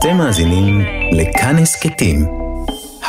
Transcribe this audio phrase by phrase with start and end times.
[0.00, 0.80] אתם מאזינים
[1.12, 2.16] לכאן הסכתים,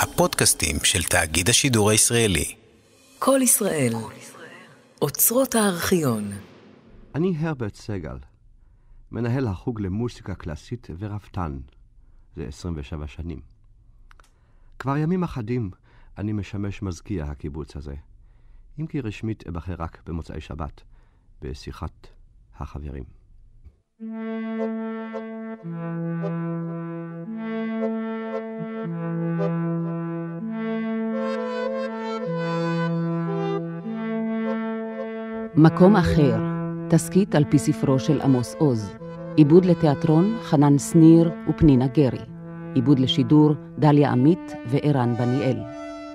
[0.01, 2.55] הפודקאסטים של תאגיד השידור הישראלי.
[3.19, 3.93] כל ישראל,
[5.01, 6.31] אוצרות הארכיון.
[7.15, 8.17] אני הרברט סגל,
[9.11, 11.59] מנהל החוג למוסיקה קלאסית ורפתן
[12.35, 13.39] זה 27 שנים.
[14.79, 15.71] כבר ימים אחדים
[16.17, 17.95] אני משמש מזכיר הקיבוץ הזה,
[18.79, 20.81] אם כי רשמית אבחר רק במוצאי שבת,
[21.41, 22.07] בשיחת
[22.59, 23.20] החברים.
[24.01, 24.11] מקום
[35.95, 36.35] אחר,
[36.89, 38.97] תסכית על פי ספרו של עמוס עוז.
[39.35, 42.19] עיבוד לתיאטרון, חנן שניר ופנינה גרי.
[42.73, 45.57] עיבוד לשידור, דליה עמית וערן בניאל.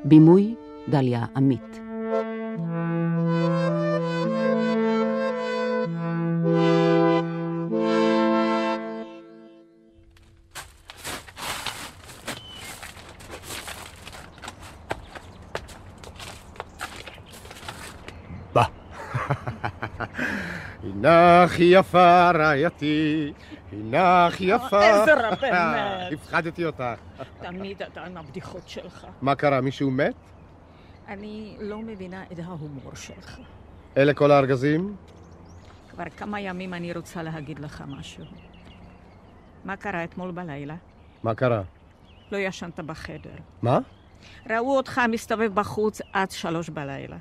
[0.05, 0.55] בימוי,
[0.89, 1.86] דליה עמית.
[21.57, 23.33] הנך יפה רעייתי,
[23.73, 25.03] הנך יפה.
[25.03, 26.13] עזרא, באמת.
[26.13, 26.85] הפחדתי אותך.
[27.41, 29.07] תמיד אתה עם הבדיחות שלך.
[29.23, 30.15] מה קרה, מישהו מת?
[31.09, 33.39] אני לא מבינה את ההומור שלך.
[33.97, 34.97] אלה כל הארגזים?
[35.91, 38.25] כבר כמה ימים אני רוצה להגיד לך משהו.
[39.65, 40.75] מה קרה אתמול בלילה?
[41.23, 41.63] מה קרה?
[42.33, 43.37] לא ישנת בחדר.
[43.63, 43.79] מה?
[44.51, 47.17] ראו אותך מסתובב בחוץ עד שלוש בלילה.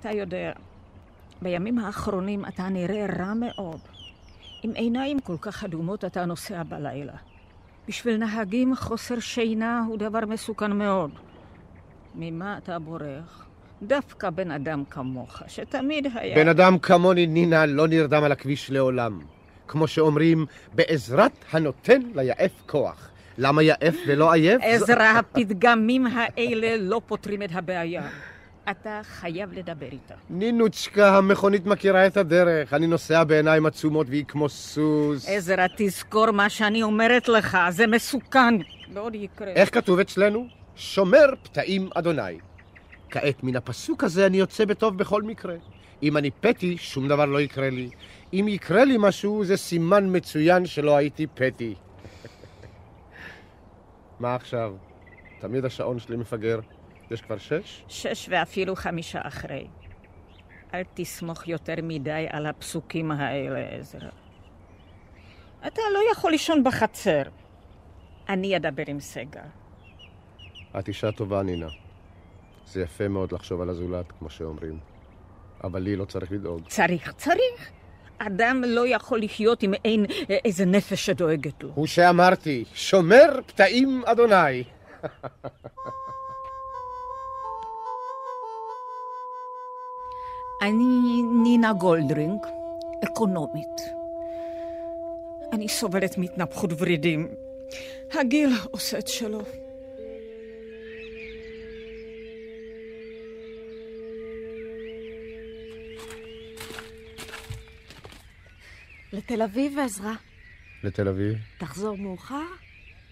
[0.00, 0.52] אתה יודע,
[1.44, 3.80] בימים האחרונים אתה נראה רע מאוד.
[4.62, 7.12] עם עיניים כל כך אדומות אתה נוסע בלילה.
[7.88, 11.10] בשביל נהגים חוסר שינה הוא דבר מסוכן מאוד.
[12.14, 13.46] ממה אתה בורח?
[13.82, 16.36] דווקא בן אדם כמוך, שתמיד היה...
[16.36, 19.20] בן אדם כמוני, נינה, לא נרדם על הכביש לעולם.
[19.68, 23.10] כמו שאומרים, בעזרת הנותן ליעף כוח.
[23.38, 24.62] למה יעף ולא עייף?
[24.62, 28.02] עזרא, הפתגמים האלה לא פותרים את הבעיה.
[28.70, 30.14] אתה חייב לדבר איתה.
[30.30, 32.74] נינוצ'קה, המכונית מכירה את הדרך.
[32.74, 35.28] אני נוסע בעיניים עצומות והיא כמו סוס.
[35.28, 38.54] עזרא, תזכור מה שאני אומרת לך, זה מסוכן.
[38.92, 39.48] ועוד יקרה.
[39.48, 40.46] איך כתוב אצלנו?
[40.76, 42.38] שומר פתאים אדוני.
[43.10, 45.54] כעת, מן הפסוק הזה אני יוצא בטוב בכל מקרה.
[46.02, 47.90] אם אני פתי, שום דבר לא יקרה לי.
[48.32, 51.74] אם יקרה לי משהו, זה סימן מצוין שלא הייתי פתי.
[54.20, 54.74] מה עכשיו?
[55.40, 56.60] תמיד השעון שלי מפגר.
[57.10, 57.84] יש כבר שש?
[57.88, 59.66] שש ואפילו חמישה אחרי.
[60.74, 64.10] אל תסמוך יותר מדי על הפסוקים האלה, עזרא.
[65.66, 67.22] אתה לא יכול לישון בחצר.
[68.28, 69.40] אני אדבר עם סגל.
[70.78, 71.68] את אישה טובה, נינה.
[72.66, 74.78] זה יפה מאוד לחשוב על הזולת, כמו שאומרים.
[75.64, 76.60] אבל לי לא צריך לדאוג.
[76.68, 77.70] צריך, צריך.
[78.18, 80.06] אדם לא יכול לחיות עם אין
[80.44, 81.70] איזה נפש שדואגת לו.
[81.74, 84.64] הוא שאמרתי, שומר פתאים אדוני.
[90.64, 92.46] אני נינה גולדרינג,
[93.04, 93.80] אקונומית.
[95.52, 97.28] אני סובלת מהתנפחות ורידים.
[98.12, 99.42] הגיל עושה את שלו.
[109.12, 110.12] לתל אביב, עזרא.
[110.84, 111.34] לתל אביב?
[111.58, 112.44] תחזור מאוחר?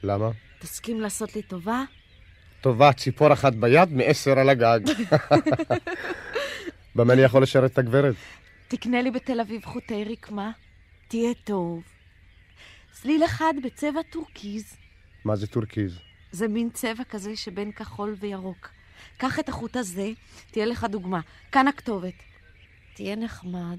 [0.03, 0.31] למה?
[0.59, 1.85] תסכים לעשות לי טובה?
[2.61, 4.81] טובה, ציפור אחת ביד, מעשר על הגג.
[6.97, 8.15] במה אני יכול לשרת את הגברת?
[8.69, 10.51] תקנה לי בתל אביב חוטי רקמה.
[11.09, 11.83] תהיה טוב.
[12.93, 14.77] סליל אחד בצבע טורקיז.
[15.25, 15.99] מה זה טורקיז?
[16.33, 18.69] זה מין צבע כזה שבין כחול וירוק.
[19.17, 20.11] קח את החוט הזה,
[20.51, 21.21] תהיה לך דוגמה.
[21.53, 22.15] כאן הכתובת.
[22.95, 23.79] תהיה נחמד.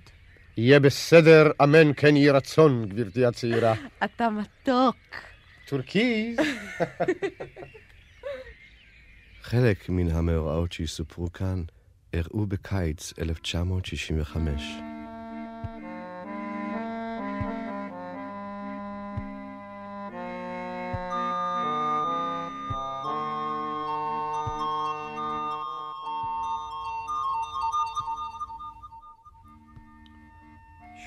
[0.58, 3.74] יהיה בסדר, אמן כן יהי רצון, גברתי הצעירה.
[4.06, 4.96] אתה מתוק.
[5.68, 6.38] טורקיז.
[9.42, 11.64] חלק מן המאורעות שיסופרו כאן
[12.14, 14.64] אירעו בקיץ 1965.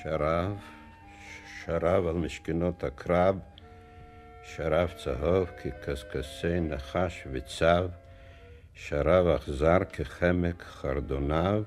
[0.03, 0.57] שרב,
[1.65, 3.39] שרב על משכנות הקרב,
[4.43, 7.87] שרב צהוב כקשקשי נחש וצב,
[8.79, 11.63] שרב אכזר כחמק חרדוניו,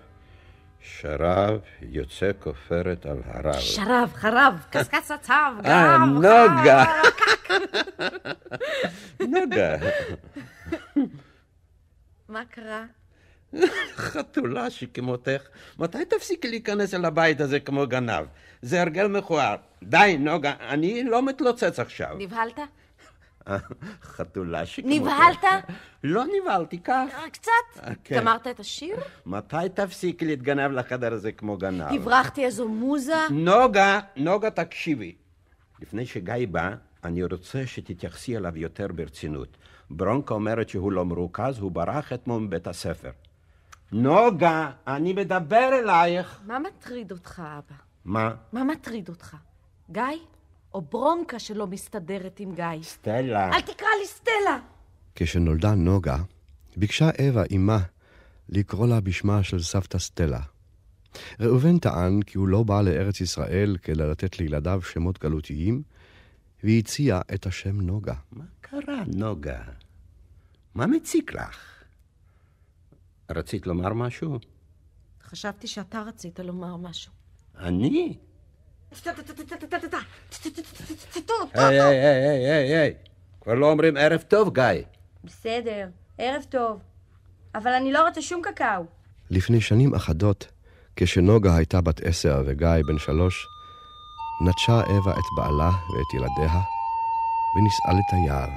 [0.81, 3.61] שרב יוצא כופרת על הרב.
[3.61, 6.85] שרב, חרב, קשקש הצב, אה, גרב, נוגה.
[9.21, 9.77] נוגה.
[12.29, 12.85] מה קרה?
[13.95, 15.43] חתולה שכמותך,
[15.79, 18.27] מתי תפסיקי להיכנס אל הבית הזה כמו גנב?
[18.63, 19.57] זה הרגל מכוער.
[19.83, 22.17] די, נוגה, אני לא מתלוצץ עכשיו.
[22.19, 22.59] נבהלת?
[24.03, 25.01] חתולה שכמותך.
[25.01, 25.45] נבהלת?
[26.05, 27.09] לא נבהלתי, כך.
[27.33, 27.51] קצת?
[28.05, 28.17] כן.
[28.21, 28.97] גמרת את השיר?
[29.27, 31.93] מתי תפסיקי להתגנב לחדר הזה כמו גנב?
[31.93, 33.15] הברחתי איזו מוזה?
[33.31, 35.15] נוגה, נוגה, תקשיבי.
[35.81, 36.71] לפני שגיא בא,
[37.05, 39.57] אני רוצה שתתייחסי אליו יותר ברצינות.
[39.91, 43.11] ברונקה אומרת שהוא לא מרוכז, הוא ברח אתמול מבית הספר.
[43.93, 46.41] נוגה, אני מדבר אלייך.
[46.47, 47.77] מה מטריד אותך, אבא?
[48.05, 48.35] מה?
[48.53, 49.37] מה מטריד אותך?
[49.91, 50.03] גיא?
[50.75, 52.83] או ברונקה שלא מסתדרת עם גיא?
[52.83, 53.53] סטלה.
[53.53, 54.59] אל תקרא לי סטלה!
[55.15, 56.17] כשנולדה נוגה,
[56.77, 57.79] ביקשה אווה אמה
[58.49, 60.41] לקרוא לה בשמה של סבתא סטלה.
[61.41, 65.83] ראובן טען כי הוא לא בא לארץ ישראל כדי לתת לילדיו שמות גלותיים,
[66.65, 68.15] והציע את השם נוגה.
[68.33, 69.63] מה קרה, נוגה?
[70.75, 71.85] מה מציק לך?
[73.31, 74.39] רצית לומר משהו?
[75.23, 77.13] חשבתי שאתה רצית לומר משהו.
[77.59, 78.19] אני?
[81.55, 82.95] היי, היי, היי, היי, היי, היי.
[83.41, 84.65] כבר לא אומרים ערב טוב, גיא.
[85.25, 85.87] בסדר,
[86.19, 86.79] ערב טוב.
[87.55, 88.85] אבל אני לא רוצה שום קקאו.
[89.31, 90.47] לפני שנים אחדות,
[90.97, 93.47] כשנוגה הייתה בת עשר וגיא בן שלוש,
[94.49, 96.61] נטשה אווה את בעלה ואת ילדיה,
[97.57, 98.51] ונישאה לתייר,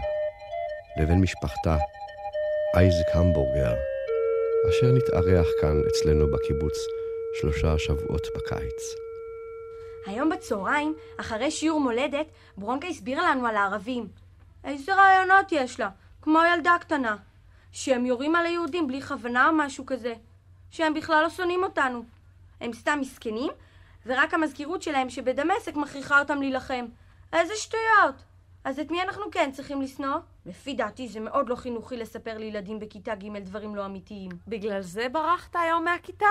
[1.02, 1.78] לבן משפחתה,
[2.76, 3.76] אייזק המבורגר,
[4.70, 6.78] אשר נתארח כאן אצלנו בקיבוץ
[7.42, 9.03] שלושה שבועות בקיץ.
[10.06, 12.26] היום בצהריים, אחרי שיעור מולדת,
[12.58, 14.08] ברונקה הסבירה לנו על הערבים.
[14.64, 15.90] איזה רעיונות יש לה,
[16.22, 17.16] כמו ילדה קטנה.
[17.72, 20.14] שהם יורים על היהודים בלי כוונה או משהו כזה.
[20.72, 22.04] שהם בכלל לא שונאים אותנו.
[22.62, 23.52] הם סתם מסכנים,
[24.06, 26.86] ורק המזכירות שלהם שבדמשק מכריחה אותם להילחם.
[27.34, 28.16] איזה שטויות!
[28.64, 30.18] אז את מי אנחנו כן צריכים לשנוא?
[30.46, 34.32] לפי דעתי זה מאוד לא חינוכי לספר לילדים בכיתה ג' דברים לא אמיתיים.
[34.48, 36.26] בגלל זה ברחת היום מהכיתה?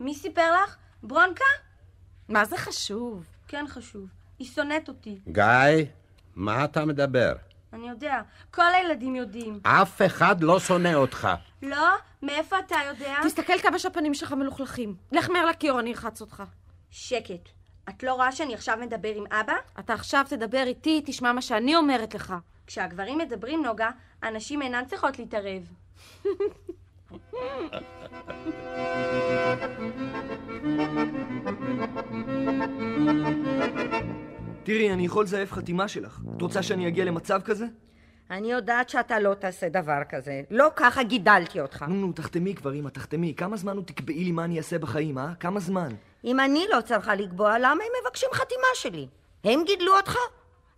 [0.00, 0.76] מי סיפר לך?
[1.02, 1.44] ברונקה?
[2.28, 3.24] מה זה חשוב?
[3.48, 4.06] כן חשוב.
[4.38, 5.18] היא שונאת אותי.
[5.28, 5.44] גיא,
[6.34, 7.32] מה אתה מדבר?
[7.72, 8.22] אני יודע.
[8.50, 9.60] כל הילדים יודעים.
[9.62, 11.28] אף אחד לא שונא אותך.
[11.62, 11.88] לא?
[12.22, 13.14] מאיפה אתה יודע?
[13.24, 14.94] תסתכל כמה שהפנים שלך מלוכלכים.
[15.12, 16.42] לך מהר לכיור, אני אלחץ אותך.
[16.90, 17.48] שקט.
[17.88, 19.54] את לא רואה שאני עכשיו מדבר עם אבא?
[19.78, 22.34] אתה עכשיו תדבר איתי, תשמע מה שאני אומרת לך.
[22.66, 23.90] כשהגברים מדברים, נוגה,
[24.22, 25.62] הנשים אינן צריכות להתערב.
[34.64, 36.20] תראי, אני יכול לזייף חתימה שלך.
[36.36, 37.66] את רוצה שאני אגיע למצב כזה?
[38.30, 40.42] אני יודעת שאתה לא תעשה דבר כזה.
[40.50, 41.82] לא ככה גידלתי אותך.
[41.82, 43.34] נו, נו, תחתמי כבר, אמא, תחתמי.
[43.34, 45.34] כמה זמן עוד תקבעי לי מה אני אעשה בחיים, אה?
[45.40, 45.88] כמה זמן?
[46.24, 49.08] אם אני לא צריכה לקבוע, למה הם מבקשים חתימה שלי?
[49.44, 50.16] הם גידלו אותך?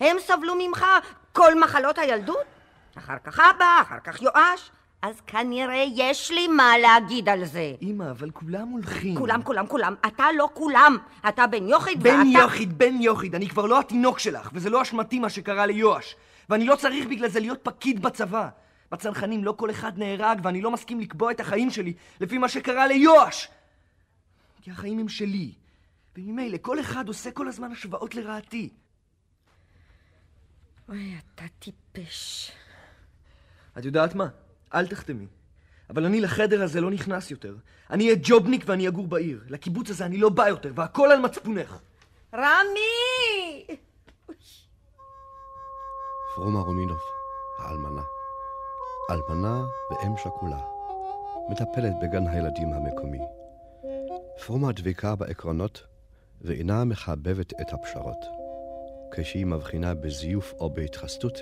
[0.01, 0.85] הם סבלו ממך
[1.33, 2.45] כל מחלות הילדות?
[2.99, 4.71] אחר כך אבא, אחר כך יואש.
[5.03, 7.75] אז כנראה יש לי מה להגיד על זה.
[7.83, 9.17] אמא, אבל כולם הולכים.
[9.17, 9.95] כולם, כולם, כולם.
[10.06, 10.97] אתה לא כולם.
[11.29, 12.39] אתה בן יוחיד בן ואתה...
[12.43, 13.35] יוחיד, בן יוחיד.
[13.35, 16.17] אני כבר לא התינוק שלך, וזה לא אשמתי מה שקרה ליואש.
[16.49, 18.49] ואני לא צריך בגלל זה להיות פקיד בצבא.
[18.93, 22.87] בצנחנים לא כל אחד נהרג, ואני לא מסכים לקבוע את החיים שלי לפי מה שקרה
[22.87, 23.49] ליואש.
[24.62, 25.53] כי החיים הם שלי.
[26.17, 28.69] וממילא כל אחד עושה כל הזמן השוואות לרעתי.
[30.89, 32.50] אוי, אתה טיפש.
[33.79, 34.29] את יודעת מה?
[34.75, 35.26] אל תחתמי.
[35.91, 37.56] אבל אני לחדר הזה לא נכנס יותר.
[37.91, 39.41] אני אהיה ג'ובניק ואני אגור בעיר.
[39.49, 41.79] לקיבוץ הזה אני לא בא יותר, והכל על מצפונך.
[42.35, 43.67] רמי!
[46.35, 47.00] פרומה רומינוב,
[47.59, 48.02] האלמנה.
[49.11, 50.61] אלמנה ואם שכולה.
[51.49, 53.21] מטפלת בגן הילדים המקומי.
[54.47, 55.87] פרומה דבקה בעקרונות
[56.40, 58.26] ואינה מחבבת את הפשרות.
[59.12, 61.38] כשהיא מבחינה בזיוף או בהתחסדות,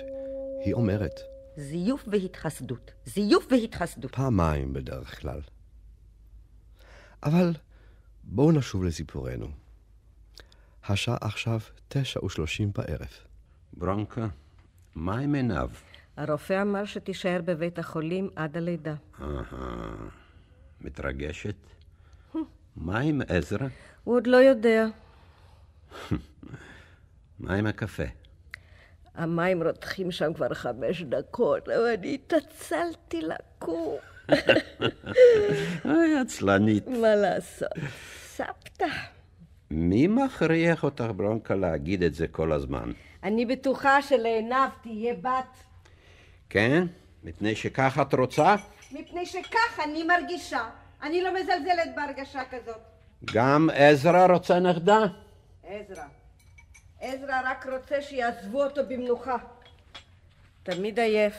[0.65, 1.19] היא אומרת
[1.57, 2.91] זיוף והתחסדות.
[3.05, 4.15] זיוף והתחסדות.
[4.15, 5.41] פעמיים בדרך כלל.
[7.23, 7.53] אבל
[8.23, 9.47] בואו נשוב לסיפורנו.
[10.89, 13.09] השעה עכשיו תשע ושלושים בערב.
[13.73, 14.27] ברונקה,
[14.95, 15.69] מה עם עיניו?
[16.17, 18.95] הרופא אמר שתישאר בבית החולים עד הלידה.
[19.21, 19.95] אהה,
[20.81, 21.55] מתרגשת?
[22.75, 23.67] מה עם עזרא?
[24.03, 24.85] הוא עוד לא יודע.
[27.39, 28.03] מה עם הקפה?
[29.17, 33.95] המים רותחים שם כבר חמש דקות, אבל אני התעצלתי לקום.
[35.85, 36.87] אוי, עצלנית.
[36.87, 37.69] מה לעשות?
[38.25, 38.85] סבתא.
[39.71, 42.91] מי מכריח אותך, ברונקה, להגיד את זה כל הזמן?
[43.23, 45.57] אני בטוחה שלעינב תהיה בת.
[46.49, 46.85] כן?
[47.23, 48.55] מפני שכך את רוצה?
[48.91, 50.69] מפני שכך אני מרגישה.
[51.03, 52.81] אני לא מזלזלת בהרגשה כזאת.
[53.33, 54.99] גם עזרא רוצה נכדה?
[55.63, 56.03] עזרא.
[57.01, 59.37] עזרא רק רוצה שיעזבו אותו במנוחה.
[60.63, 61.33] תמיד עייף.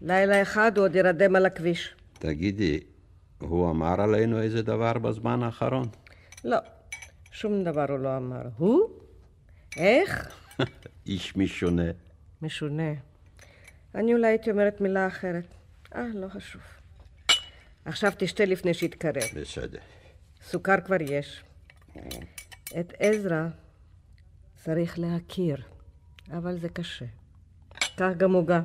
[0.00, 1.94] לילה אחד הוא עוד ירדם על הכביש.
[2.12, 2.80] תגידי,
[3.38, 5.88] הוא אמר עלינו איזה דבר בזמן האחרון?
[6.44, 6.58] לא,
[7.32, 8.42] שום דבר הוא לא אמר.
[8.56, 8.90] הוא?
[9.76, 10.38] איך?
[11.06, 11.90] איש משונה.
[12.42, 12.92] משונה.
[13.94, 15.44] אני אולי הייתי אומרת מילה אחרת.
[15.94, 16.62] אה, לא חשוב.
[17.84, 19.22] עכשיו תשתה לפני שיתקרב.
[19.34, 19.78] בסדר.
[20.42, 21.42] סוכר כבר יש.
[22.80, 23.46] את עזרא
[24.64, 25.62] צריך להכיר,
[26.32, 27.04] אבל זה קשה.
[27.96, 28.60] קח גם עוגה.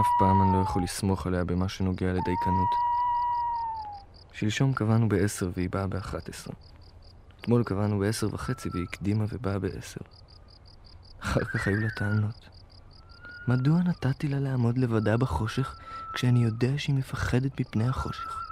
[0.00, 2.68] אף פעם אני לא יכול לסמוך עליה במה שנוגע לדייקנות.
[4.32, 6.54] שלשום קבענו בעשר והיא באה באחת עשרה.
[7.40, 10.00] אתמול קבענו בעשר וחצי והיא הקדימה ובאה בעשר.
[11.20, 12.51] אחר כך היו לה טענות.
[13.48, 15.76] מדוע נתתי לה לעמוד לבדה בחושך
[16.12, 18.42] כשאני יודע שהיא מפחדת מפני החושך?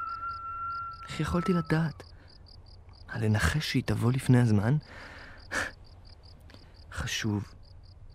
[1.08, 2.02] איך יכולתי לדעת?
[3.16, 4.76] לנחש שהיא תבוא לפני הזמן?
[6.92, 7.44] חשוב,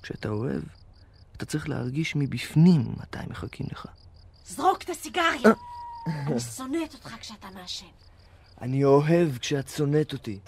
[0.02, 0.64] כשאתה אוהב,
[1.38, 3.86] אתה צריך להרגיש מבפנים מתי מחכים לך.
[4.48, 5.54] זרוק את הסיגריה!
[6.08, 7.86] אני שונאת אותך כשאתה מעשן.
[8.62, 10.40] אני אוהב כשאת שונאת אותי.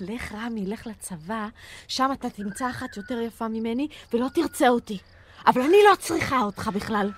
[0.00, 1.48] לך, רמי, לך לצבא,
[1.88, 4.98] שם אתה תמצא אחת יותר יפה ממני ולא תרצה אותי.
[5.46, 7.12] אבל אני לא צריכה אותך בכלל.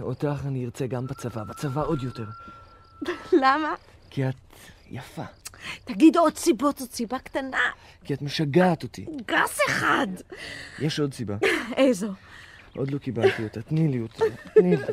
[0.00, 2.26] אותך אני ארצה גם בצבא, בצבא עוד יותר.
[3.32, 3.74] למה?
[4.10, 4.34] כי את
[4.90, 5.24] יפה.
[5.84, 7.70] תגיד עוד סיבות, זאת סיבה קטנה.
[8.04, 9.06] כי את משגעת אותי.
[9.26, 10.06] גס אחד.
[10.78, 11.36] יש עוד סיבה.
[11.76, 12.12] איזו?
[12.76, 14.24] עוד לא קיבלתי אותה, תני לי אותה.
[14.54, 14.84] תני לי.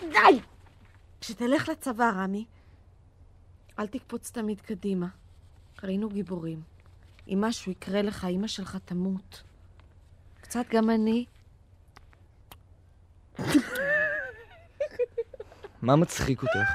[0.00, 0.40] די!
[1.20, 2.44] כשתלך לצבא, רמי,
[3.78, 5.06] אל תקפוץ תמיד קדימה.
[5.82, 6.62] ראינו גיבורים.
[7.28, 9.42] אם משהו יקרה לך, אמא שלך תמות.
[10.40, 11.24] קצת גם אני.
[15.82, 16.70] מה מצחיק אותך?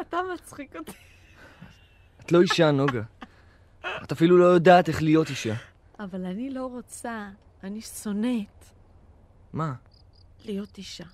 [0.00, 0.92] אתה מצחיק אותי.
[2.20, 3.02] את לא אישה, נוגה.
[3.80, 5.54] את אפילו לא יודעת איך להיות אישה.
[6.00, 7.28] אבל אני לא רוצה,
[7.62, 8.64] אני שונאת
[9.52, 9.74] מה?
[10.44, 11.04] להיות אישה.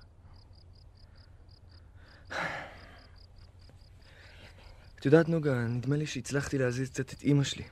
[4.98, 7.64] את יודעת, נוגה, נדמה לי שהצלחתי להזיז קצת את אימא שלי.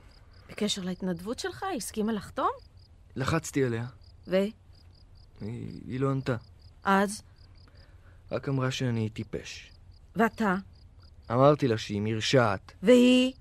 [0.49, 2.49] בקשר להתנדבות שלך, היא הסכימה לחתום?
[3.15, 3.85] לחצתי עליה.
[4.27, 4.35] ו?
[4.35, 4.51] היא,
[5.87, 6.35] היא לא ענתה.
[6.83, 7.21] אז?
[8.31, 9.71] רק אמרה שאני טיפש.
[10.15, 10.55] ואתה?
[11.31, 12.71] אמרתי לה שהיא מרשעת.
[12.83, 13.33] והיא?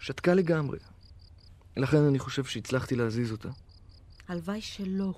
[0.00, 0.78] שתקה לגמרי.
[1.76, 3.48] לכן אני חושב שהצלחתי להזיז אותה.
[4.28, 5.12] הלוואי שלא.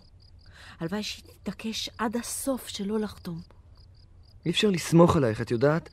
[0.80, 3.40] הלוואי שהיא תתעקש עד הסוף שלא לחתום.
[4.46, 5.88] אי אפשר לסמוך עלייך, את יודעת?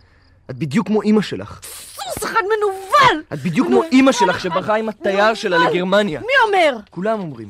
[0.49, 1.61] את בדיוק כמו אימא שלך.
[1.63, 3.23] סוס אחד מנוול!
[3.33, 6.19] את בדיוק כמו אימא שלך שברחה עם התייר שלה לגרמניה.
[6.19, 6.77] מי אומר?
[6.89, 7.49] כולם אומרים.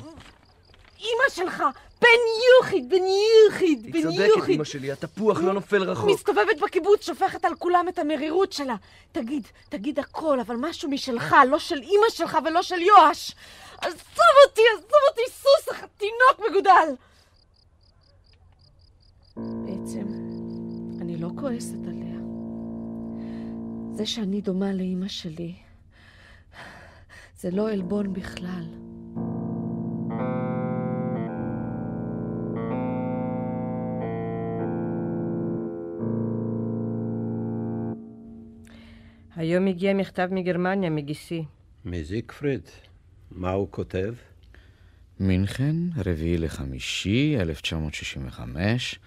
[0.99, 1.63] אימא שלך,
[2.03, 2.19] בן
[2.59, 3.03] יוחיד, בן
[3.45, 4.33] יוחיד, בן היא יוחיד.
[4.33, 6.09] צודקת, אימא שלי, התפוח לא נופל רחוק.
[6.09, 8.75] מסתובבת בקיבוץ, שופכת על כולם את המרירות שלה.
[9.11, 13.35] תגיד, תגיד הכל, אבל משהו משלך, לא של אימא שלך ולא של יואש.
[13.81, 16.95] עזוב אותי, עזוב אותי, סוס, תינוק מגודל.
[19.35, 20.05] בעצם,
[21.01, 22.19] אני לא כועסת עליה.
[23.95, 25.53] זה שאני דומה לאימא שלי,
[27.37, 28.65] זה לא עלבון בכלל.
[39.35, 41.43] היום הגיע מכתב מגרמניה, מגיסי.
[41.85, 42.61] מזיקפריד,
[43.31, 44.13] מה הוא כותב?
[45.19, 45.75] מינכן,
[46.05, 48.99] רביעי לחמישי, 1965,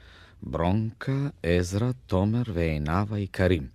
[0.42, 3.66] ברונקה, עזרא, תומר ועיניו היקרים.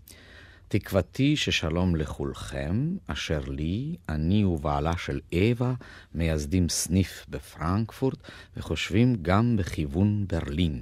[0.68, 5.74] תקוותי ששלום לכולכם, אשר לי, אני ובעלה של אווה,
[6.16, 8.18] מייסדים סניף בפרנקפורט,
[8.58, 10.82] וחושבים גם בכיוון ברלין.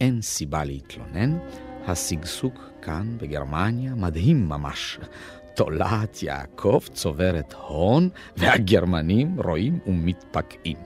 [0.00, 1.38] אין סיבה להתלונן,
[1.86, 4.98] השגשוג כאן בגרמניה מדהים ממש.
[5.54, 10.76] תולעת יעקב צוברת הון, והגרמנים רואים ומתפקעים.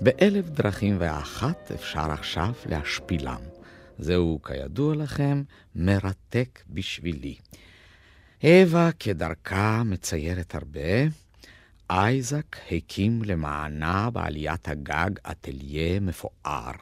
[0.00, 3.40] באלף דרכים ואחת אפשר עכשיו להשפילם.
[3.98, 5.42] זהו, כידוע לכם,
[5.74, 7.34] מרתק בשבילי.
[8.44, 10.80] אווה כדרכה מציירת הרבה.
[11.90, 16.72] אייזק הקים למענה בעליית הגג אטליה מפואר.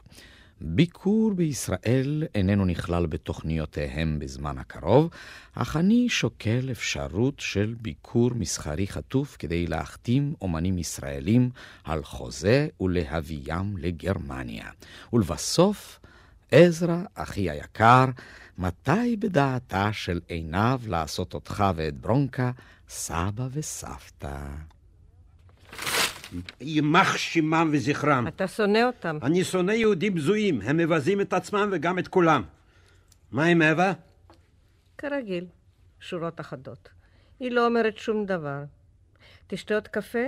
[0.61, 5.09] ביקור בישראל איננו נכלל בתוכניותיהם בזמן הקרוב,
[5.53, 11.49] אך אני שוקל אפשרות של ביקור מסחרי חטוף כדי להחתים אומנים ישראלים
[11.83, 14.69] על חוזה ולהביים לגרמניה.
[15.13, 15.99] ולבסוף,
[16.51, 18.05] עזרא, אחי היקר,
[18.57, 22.51] מתי בדעתה של עיניו לעשות אותך ואת ברונקה
[22.89, 24.72] סבא וסבתא?
[26.61, 28.27] יימח שמם וזכרם.
[28.27, 29.17] אתה שונא אותם.
[29.21, 32.43] אני שונא יהודים בזויים, הם מבזים את עצמם וגם את כולם.
[33.31, 33.93] מה עם אווה?
[34.97, 35.45] כרגיל,
[35.99, 36.89] שורות אחדות.
[37.39, 38.63] היא לא אומרת שום דבר.
[39.47, 40.27] תשתה עוד קפה?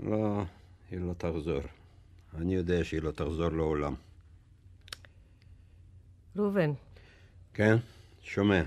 [0.00, 0.44] לא,
[0.90, 1.60] היא לא תחזור.
[2.38, 3.94] אני יודע שהיא לא תחזור לעולם.
[6.36, 6.70] ראובן,
[7.54, 7.76] כן?
[8.22, 8.62] שומע.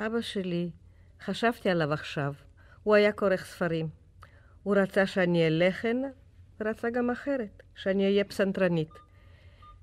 [0.00, 0.70] אבא שלי,
[1.24, 2.32] חשבתי עליו עכשיו.
[2.82, 3.88] הוא היה כורך ספרים.
[4.66, 5.96] הוא רצה שאני אהיה לחן,
[6.60, 8.90] ורצה גם אחרת, שאני אהיה פסנתרנית.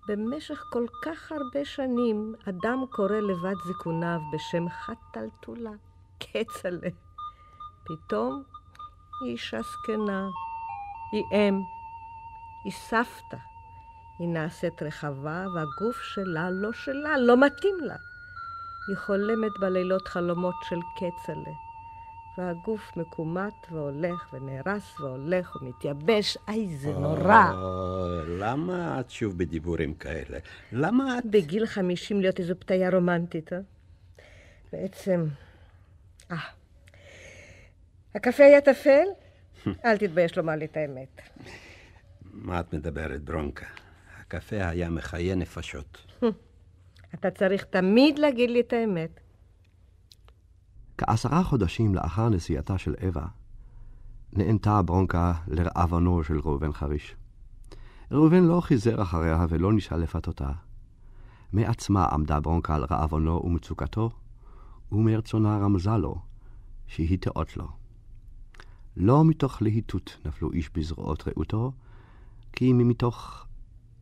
[0.07, 5.71] במשך כל כך הרבה שנים, אדם קורא לבת זיכוניו בשם חתלתולה,
[6.19, 6.89] כצל'ה.
[7.83, 8.43] פתאום
[9.23, 10.27] היא אישה זקנה,
[11.11, 11.59] היא אם,
[12.63, 13.37] היא סבתא.
[14.19, 17.95] היא נעשית רחבה, והגוף שלה לא שלה, לא מתאים לה.
[18.87, 21.53] היא חולמת בלילות חלומות של כצל'ה,
[22.37, 26.37] והגוף מקומט והולך ונהרס והולך ומתייבש.
[26.47, 27.51] איי, זה נורא.
[27.53, 30.37] או, למה את שוב בדיבורים כאלה?
[30.71, 31.25] למה את...
[31.25, 33.59] בגיל חמישים להיות איזו פתיה רומנטית, אה?
[34.71, 35.25] בעצם...
[36.31, 36.37] אה.
[38.15, 39.05] הקפה היה טפל?
[39.85, 41.21] אל תתבייש לומר לי את האמת.
[42.31, 43.65] מה את מדברת, ברונקה?
[44.21, 45.97] הקפה היה מחיה נפשות.
[47.15, 49.19] אתה צריך תמיד להגיד לי את האמת.
[51.07, 53.27] כעשרה חודשים לאחר נסיעתה של אווה,
[54.33, 57.15] נענתה ברונקה לרעבונו של ראובן חריש.
[58.11, 60.51] ראובן לא חיזר אחריה ולא ניסה לפתותה.
[61.53, 64.09] מעצמה עמדה ברונקה על רעבונו ומצוקתו,
[64.91, 66.15] ומרצונה רמזה לו
[66.87, 67.67] שהיא תאות לו.
[68.97, 71.71] לא מתוך להיטות נפלו איש בזרועות רעותו,
[72.51, 73.45] כי מתוך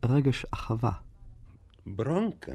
[0.04, 0.92] רגש אחווה.
[1.86, 2.52] ברונקה,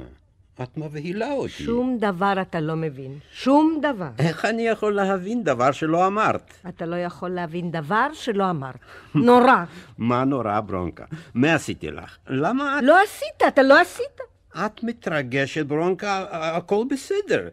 [0.63, 1.49] את מבהילה אותי.
[1.49, 3.19] שום דבר אתה לא מבין.
[3.31, 4.09] שום דבר.
[4.19, 6.53] איך אני יכול להבין דבר שלא אמרת?
[6.69, 8.75] אתה לא יכול להבין דבר שלא אמרת.
[9.15, 9.63] נורא.
[9.97, 11.05] מה נורא, ברונקה?
[11.33, 12.17] מה עשיתי לך?
[12.27, 12.83] למה את...
[12.83, 14.21] לא עשית, אתה לא עשית.
[14.65, 17.49] את מתרגשת, ברונקה, הכל בסדר.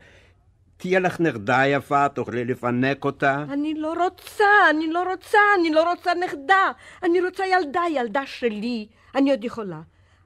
[0.76, 3.44] תהיה לך נכדה יפה, תוכלי לפנק אותה.
[3.52, 6.70] אני לא רוצה, אני לא רוצה, אני לא רוצה נכדה.
[7.02, 8.86] אני רוצה ילדה, ילדה שלי.
[9.14, 9.80] אני עוד יכולה.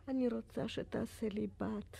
[0.08, 1.96] אני רוצה שתעשה לי בת.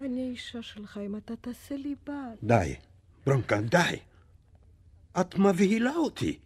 [0.00, 2.38] אני האישה שלך אם אתה תעשה לי בת.
[2.42, 2.74] די,
[3.26, 3.96] ברונקה, די.
[5.20, 6.38] את מבהילה אותי.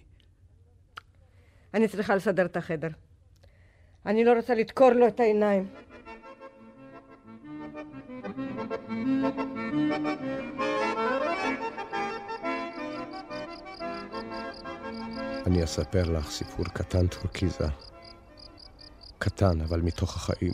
[1.74, 2.88] אני צריכה לסדר את החדר.
[4.06, 5.68] אני לא רוצה לדקור לו את העיניים.
[15.46, 17.66] אני אספר לך סיפור קטן טורקיזה.
[19.18, 20.52] קטן, אבל מתוך החיים.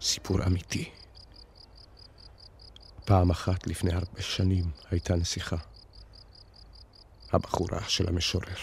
[0.00, 0.99] סיפור אמיתי.
[3.10, 5.56] פעם אחת לפני הרבה שנים הייתה נסיכה.
[7.32, 8.56] הבחורה של המשורר.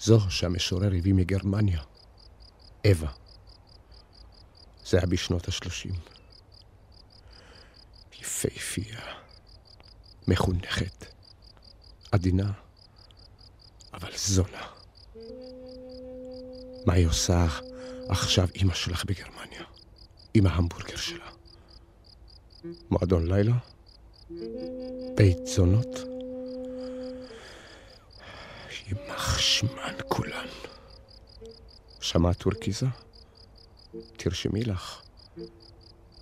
[0.00, 1.82] זו שהמשורר הביא מגרמניה.
[2.86, 3.12] אווה.
[4.86, 5.94] זה היה בשנות השלושים.
[8.20, 9.00] יפהפייה,
[10.28, 11.06] מחונכת,
[12.12, 12.52] עדינה,
[13.94, 14.66] אבל זולה.
[16.86, 17.46] מה היא עושה
[18.08, 19.62] עכשיו אימא שלך בגרמניה?
[20.34, 21.35] עם ההמבורגר שלה.
[22.90, 23.52] מועדון לילה?
[25.14, 25.98] בית זונות?
[28.86, 30.46] יימח שמן כולן.
[32.00, 32.86] שמעת טורקיזה?
[34.16, 35.02] תרשמי לך.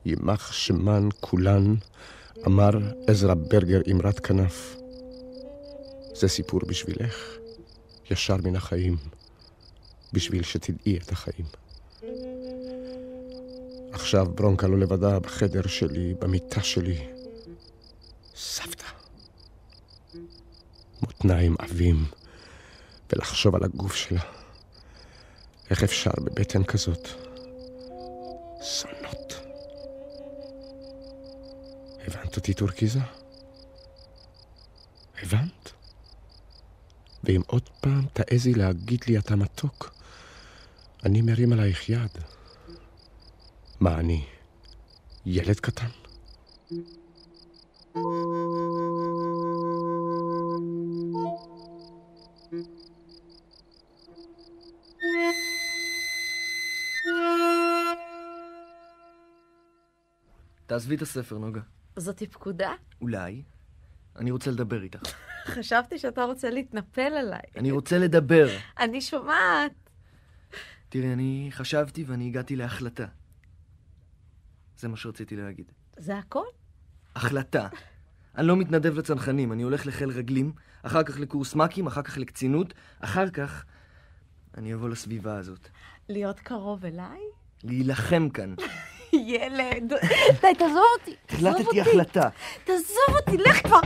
[0.04, 1.74] יימח שמן כולן,
[2.46, 2.70] אמר
[3.06, 4.76] עזרא ברגר אמרת כנף.
[6.14, 7.36] זה סיפור בשבילך,
[8.10, 8.96] ישר מן החיים,
[10.12, 11.46] בשביל שתדעי את החיים.
[14.14, 17.08] עכשיו ברונקה לא לבדה בחדר שלי, במיטה שלי.
[18.36, 18.84] סבתא.
[21.02, 22.06] מותניים עבים,
[23.12, 24.20] ולחשוב על הגוף שלה.
[25.70, 27.08] איך אפשר בבטן כזאת?
[28.60, 29.34] זונות.
[32.06, 33.00] הבנת אותי, טורקיזה?
[35.22, 35.72] הבנת?
[37.24, 39.94] ואם עוד פעם תעזי להגיד לי אתה מתוק,
[41.04, 42.10] אני מרים עלייך יד.
[43.80, 44.24] מה אני,
[45.26, 45.86] ילד קטן?
[60.66, 61.60] תעזבי את הספר, נוגה.
[61.96, 62.72] זאתי פקודה?
[63.00, 63.42] אולי.
[64.16, 65.00] אני רוצה לדבר איתך.
[65.46, 67.40] חשבתי שאתה רוצה להתנפל עליי.
[67.56, 68.48] אני רוצה לדבר.
[68.84, 69.72] אני שומעת.
[70.88, 73.06] תראי, אני חשבתי ואני הגעתי להחלטה.
[74.84, 75.72] זה מה שרציתי להגיד.
[75.96, 76.44] זה הכל?
[77.16, 77.68] החלטה.
[78.36, 82.74] אני לא מתנדב לצנחנים, אני הולך לחיל רגלים, אחר כך לקורס מ"כים, אחר כך לקצינות,
[83.00, 83.64] אחר כך
[84.56, 85.68] אני אבוא לסביבה הזאת.
[86.08, 87.20] להיות קרוב אליי?
[87.62, 88.54] להילחם כאן.
[89.12, 89.92] ילד.
[90.40, 91.14] די, תעזוב אותי.
[91.28, 92.28] החלטתי החלטה.
[92.64, 93.80] תעזוב אותי, לך כבר.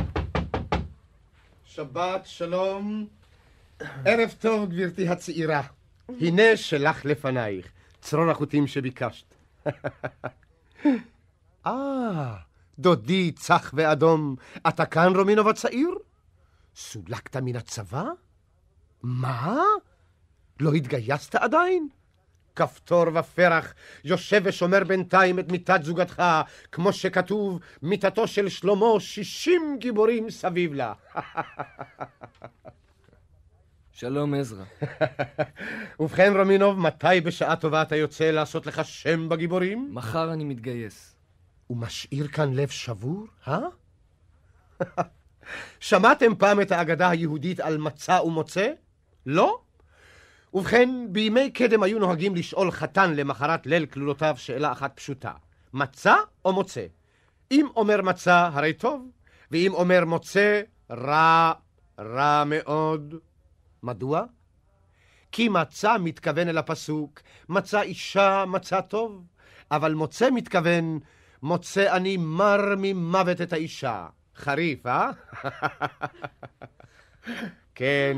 [1.65, 3.07] שבת שלום.
[4.05, 5.63] ערב טוב, גברתי הצעירה.
[6.09, 7.67] הנה שלך לפנייך,
[8.01, 9.35] צרור החוטים שביקשת.
[11.67, 12.37] אה,
[12.79, 14.37] דודי צח ואדום,
[14.69, 15.91] אתה כאן, רומינוב הצעיר?
[16.77, 18.05] סולקת מן הצבא?
[19.03, 19.57] מה?
[20.61, 21.88] לא התגייסת עדיין?
[22.57, 26.23] כפתור ופרח, יושב ושומר בינתיים את מיטת זוגתך,
[26.73, 30.93] כמו שכתוב, מיטתו של שלמה, שישים גיבורים סביב לה.
[34.01, 34.65] שלום, עזרא.
[36.01, 39.89] ובכן, רומינוב, מתי בשעה טובה אתה יוצא לעשות לך שם בגיבורים?
[39.93, 41.17] מחר אני מתגייס.
[41.71, 43.59] ומשאיר כאן לב שבור, אה?
[45.81, 48.71] שמעתם פעם את האגדה היהודית על מצה ומוצא?
[49.27, 49.61] לא?
[50.55, 55.33] ובכן, בימי קדם היו נוהגים לשאול חתן למחרת ליל כלולותיו שאלה אחת פשוטה:
[55.73, 56.87] מצה או מוצא?
[57.51, 59.11] אם אומר מצה, הרי טוב,
[59.51, 61.53] ואם אומר מוצא, רע,
[61.99, 63.15] רע מאוד.
[63.83, 64.25] מדוע?
[65.33, 69.27] כי מצה מתכוון אל הפסוק, מצא אישה, מצא טוב,
[69.71, 70.99] אבל מוצא מתכוון,
[71.43, 74.07] מוצא אני מר ממוות את האישה.
[74.37, 75.11] חריף, אה?
[77.75, 78.17] כן,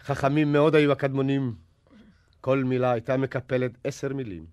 [0.00, 1.54] חכמים מאוד היו הקדמונים.
[2.40, 4.46] כל מילה הייתה מקפלת עשר מילים.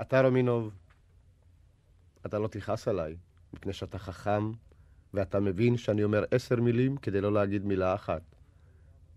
[0.00, 0.74] אתה, רומינוב,
[2.26, 3.16] אתה לא תכעס עליי,
[3.54, 4.52] מפני שאתה חכם,
[5.14, 8.22] ואתה מבין שאני אומר עשר מילים כדי לא להגיד מילה אחת.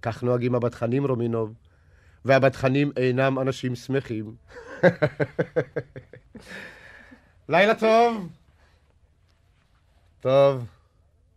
[0.02, 1.54] כך נוהגים הבטחנים, רומינוב,
[2.26, 4.36] והבטחנים אינם אנשים שמחים.
[7.50, 8.30] לילה טוב.
[10.20, 10.66] טוב,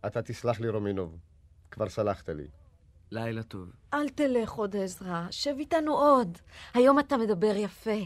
[0.05, 1.17] אתה תסלח לי, רומינוב.
[1.71, 2.47] כבר סלחת לי.
[3.11, 3.71] לילה טוב.
[3.93, 5.27] אל תלך עוד, עזרא.
[5.31, 6.37] שב איתנו עוד.
[6.73, 7.99] היום אתה מדבר יפה.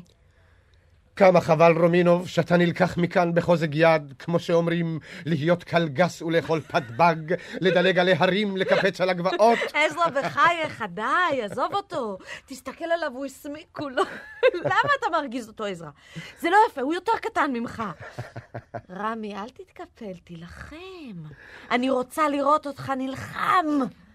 [1.16, 7.16] כמה חבל, רומינוב, שאתה נלקח מכאן בחוזק יד, כמו שאומרים, להיות קלגס ולאכול פטבג,
[7.62, 9.60] לדלג על ההרים, לקפץ על הגבעות.
[9.74, 12.18] עזרא, בחייך, די, עזוב אותו.
[12.46, 14.04] תסתכל עליו, הוא הסמיק כולו.
[14.54, 15.90] למה אתה מרגיז אותו, עזרא?
[16.40, 17.84] זה לא יפה, הוא יותר קטן ממך.
[18.90, 21.24] רמי, אל תתקפל, תילחם.
[21.72, 23.66] אני רוצה לראות אותך נלחם.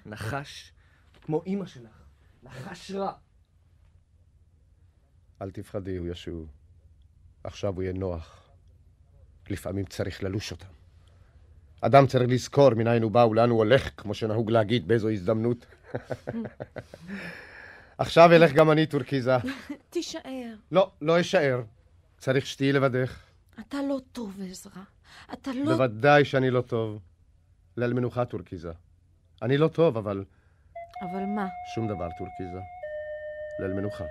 [0.07, 0.73] נחש,
[1.23, 2.03] כמו אימא שלך.
[2.43, 3.13] נחש רע.
[5.43, 6.58] אל תפחדי, הוא ישוב.
[7.49, 8.51] עכשיו הוא יהיה נוח.
[9.51, 10.67] לפעמים צריך ללוש אותם.
[11.81, 15.67] אדם צריך לזכור מניין הוא בא ולאן הוא הולך, כמו שנהוג להגיד באיזו הזדמנות.
[17.99, 19.37] עכשיו אלך גם אני, טורקיזה.
[19.91, 20.55] תישאר.
[20.73, 21.63] לא, לא אשאר.
[22.19, 23.21] צריך שתהיי לבדך.
[23.61, 24.83] אתה לא טוב, עזרא.
[25.33, 25.73] אתה לא...
[25.73, 26.99] בוודאי שאני לא טוב.
[27.77, 28.73] ליל מנוחה, טורקיזה.
[29.43, 30.25] אני לא טוב, אבל...
[31.03, 31.47] אבל מה?
[31.75, 32.61] שום דבר, טורקיזה.
[33.61, 34.05] ליל מנוחה.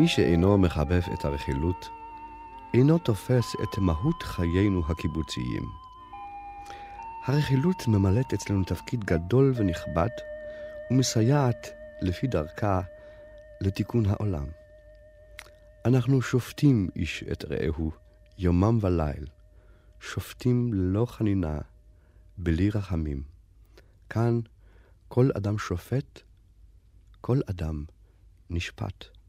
[0.00, 1.88] מי שאינו מחבב את הרכילות,
[2.74, 5.62] אינו תופס את מהות חיינו הקיבוציים.
[7.24, 10.08] הרכילות ממלאת אצלנו תפקיד גדול ונכבד,
[10.90, 12.80] ומסייעת, לפי דרכה,
[13.60, 14.46] לתיקון העולם.
[15.84, 17.90] אנחנו שופטים איש את רעהו,
[18.38, 19.26] יומם וליל,
[20.00, 21.58] שופטים ללא חנינה,
[22.38, 23.22] בלי רחמים.
[24.10, 24.40] כאן
[25.08, 26.20] כל אדם שופט,
[27.20, 27.84] כל אדם
[28.50, 29.19] נשפט.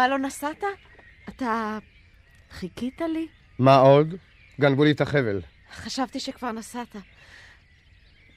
[0.00, 0.64] מה, לא נסעת?
[1.28, 1.78] אתה
[2.50, 3.26] חיכית לי?
[3.58, 4.14] מה עוד?
[4.60, 5.40] גנבו לי את החבל.
[5.72, 6.96] חשבתי שכבר נסעת.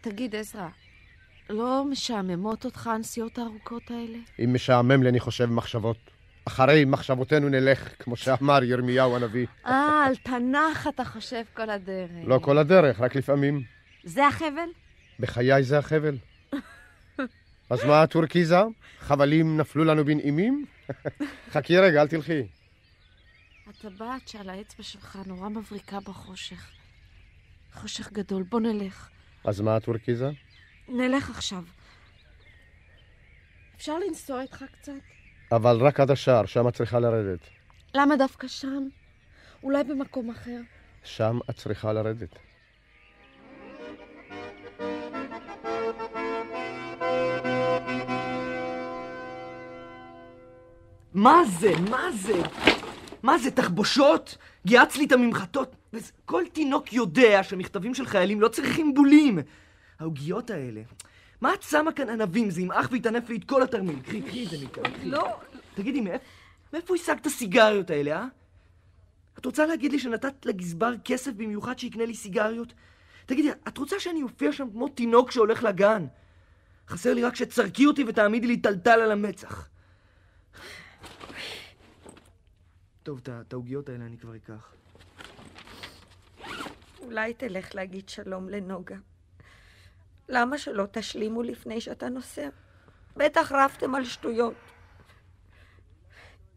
[0.01, 0.67] תגיד, עזרא,
[1.49, 4.17] לא משעממות אותך הנסיעות הארוכות האלה?
[4.43, 5.97] אם משעמם לי, אני חושב מחשבות.
[6.45, 9.47] אחרי מחשבותינו נלך, כמו שאמר ירמיהו הנביא.
[9.65, 12.09] אה, על תנ"ך אתה חושב כל הדרך.
[12.25, 13.61] לא כל הדרך, רק לפעמים.
[14.03, 14.69] זה החבל?
[15.19, 16.17] בחיי זה החבל.
[17.69, 18.61] אז מה, טורקיזה?
[18.99, 20.65] חבלים נפלו לנו בנעימים?
[21.49, 22.47] חכי רגע, אל תלכי.
[23.67, 26.71] הטבעת שעל האצבע שלך נורא מבריקה בחושך.
[27.73, 29.09] חושך גדול, בוא נלך.
[29.45, 30.29] אז מה, טורקיזה?
[30.87, 31.63] נלך עכשיו.
[33.75, 34.91] אפשר לנסוע איתך קצת?
[35.51, 37.39] אבל רק עד השער, שם את צריכה לרדת.
[37.95, 38.87] למה דווקא שם?
[39.63, 40.59] אולי במקום אחר?
[41.03, 42.35] שם את צריכה לרדת.
[51.13, 51.71] מה זה?
[51.89, 52.41] מה זה?
[53.23, 54.37] מה זה, תחבושות?
[54.65, 55.75] גיהץ לי את הממחטות?
[56.25, 59.39] כל תינוק יודע שמכתבים של חיילים לא צריכים בולים.
[59.99, 60.81] העוגיות האלה.
[61.41, 62.49] מה את שמה כאן ענבים?
[62.49, 63.99] זה ימעך ויטנף לי את כל התרמיל.
[63.99, 64.91] קחי, קחי את זה מכאן.
[65.03, 65.27] לא.
[65.75, 66.25] תגידי, מאיפה,
[66.73, 68.25] מאיפה השגת הסיגריות האלה, אה?
[69.39, 72.73] את רוצה להגיד לי שנתת לגזבר כסף במיוחד שיקנה לי סיגריות?
[73.25, 76.05] תגידי, את רוצה שאני אופיע שם כמו תינוק שהולך לגן?
[76.89, 79.67] חסר לי רק שתצרקי אותי ותעמידי לי טלטל על המצח.
[83.03, 84.73] טוב, את העוגיות האלה אני כבר אקח.
[86.99, 88.95] אולי תלך להגיד שלום לנוגה.
[90.29, 92.49] למה שלא תשלימו לפני שאתה נוסע?
[93.17, 94.53] בטח רבתם על שטויות.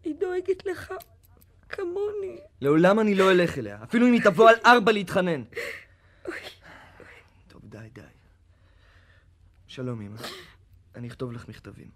[0.05, 0.95] היא דואגת לך
[1.69, 2.39] כמוני.
[2.61, 5.43] לעולם אני לא אלך אליה, אפילו אם היא תבוא על ארבע להתחנן.
[7.49, 8.01] טוב, די, די.
[9.67, 10.19] שלום, אמא.
[10.95, 11.91] אני אכתוב לך מכתבים.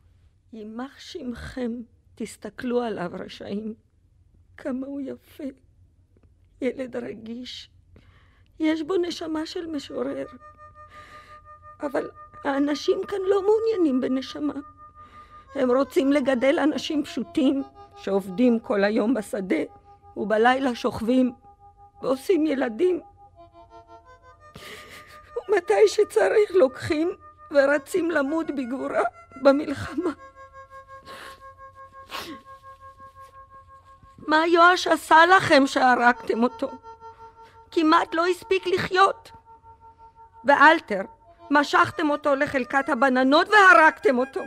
[0.53, 1.73] יימח שמכם,
[2.15, 3.75] תסתכלו עליו רשעים.
[4.61, 5.45] כמה הוא יפה.
[6.61, 7.71] ילד רגיש.
[8.61, 10.27] יש בו נשמה של משורר.
[11.83, 12.11] אבל
[12.45, 14.55] האנשים כאן לא מעוניינים בנשמה.
[15.55, 17.63] הם רוצים לגדל אנשים פשוטים
[17.97, 19.63] שעובדים כל היום בשדה
[20.17, 21.33] ובלילה שוכבים
[22.03, 23.01] ועושים ילדים.
[25.49, 27.11] ומתי שצריך לוקחים
[27.51, 29.03] ורצים למות בגבורה
[29.43, 30.11] במלחמה.
[34.31, 36.71] מה יואש עשה לכם שהרגתם אותו?
[37.71, 39.31] כמעט לא הספיק לחיות.
[40.45, 41.01] ואלתר,
[41.51, 44.41] משכתם אותו לחלקת הבננות והרגתם אותו.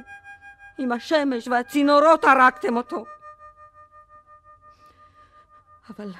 [0.78, 3.06] עם השמש והצינורות הרגתם אותו.
[5.90, 6.12] אבל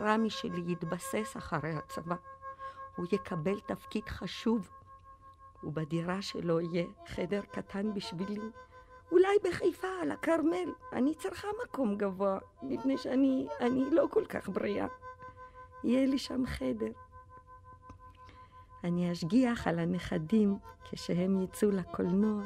[0.00, 2.16] רמי שלי יתבסס אחרי הצבא.
[2.96, 4.70] הוא יקבל תפקיד חשוב,
[5.62, 8.50] ובדירה שלו יהיה חדר קטן בשבילי.
[9.12, 10.72] אולי בחיפה, על הכרמל.
[10.92, 14.86] אני צריכה מקום גבוה, מפני שאני אני לא כל כך בריאה.
[15.84, 16.92] יהיה לי שם חדר.
[18.84, 20.58] אני אשגיח על הנכדים
[20.90, 22.42] כשהם יצאו לקולנוע.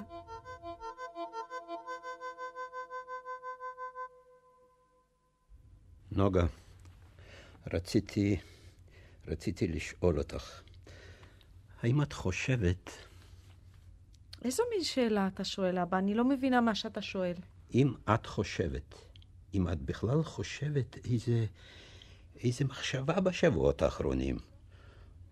[6.13, 6.47] נוגה,
[7.73, 8.41] רציתי,
[9.27, 10.63] רציתי לשאול אותך,
[11.83, 13.12] האם את חושבת...
[14.45, 15.99] איזו מין שאלה אתה שואל, אבא?
[15.99, 17.35] אני לא מבינה מה שאתה שואל.
[17.75, 18.95] אם את חושבת,
[19.55, 21.45] אם את בכלל חושבת איזה,
[22.45, 24.37] איזה מחשבה בשבועות האחרונים,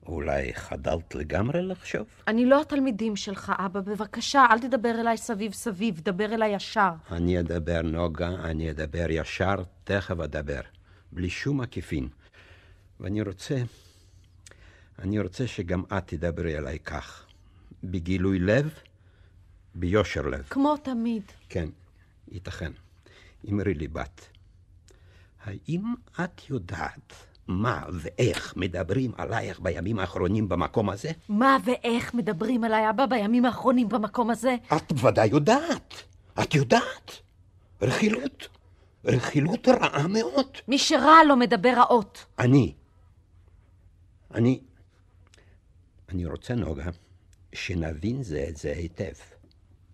[0.07, 2.07] אולי חדלת לגמרי לחשוב?
[2.29, 3.81] אני לא התלמידים שלך, אבא.
[3.81, 6.91] בבקשה, אל תדבר אליי סביב סביב, דבר אליי ישר.
[7.11, 10.61] אני אדבר, נוגה, אני אדבר ישר, תכף אדבר.
[11.13, 12.09] בלי שום עקיפין.
[13.01, 13.63] ואני רוצה,
[14.99, 17.27] אני רוצה שגם את תדברי אליי כך.
[17.85, 18.75] בגילוי לב,
[19.75, 20.43] ביושר לב.
[20.51, 21.23] כמו תמיד.
[21.49, 21.69] כן,
[22.29, 22.73] ייתכן.
[23.51, 24.27] אמרי לי בת,
[25.45, 27.15] האם את יודעת
[27.49, 31.11] מה ואיך מדברים עלייך בימים האחרונים במקום הזה?
[31.29, 34.57] מה ואיך מדברים עליי, אבא, בימים האחרונים במקום הזה?
[34.77, 35.95] את ודאי יודעת.
[36.43, 37.13] את יודעת.
[37.83, 38.49] רכילות.
[39.05, 40.47] רכילות רעה מאוד.
[40.69, 42.27] מי שרע לא מדבר רעות.
[42.39, 42.75] אני.
[44.35, 44.61] אני...
[46.09, 46.91] אני רוצה, נוגה,
[47.53, 49.13] שנבין זה את זה היטב.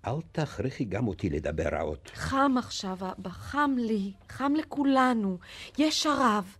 [0.07, 2.11] אל תכריחי גם אותי לדבר רעות.
[2.15, 5.39] חם עכשיו, אבא, חם לי, חם לכולנו.
[5.79, 6.57] יש שרב.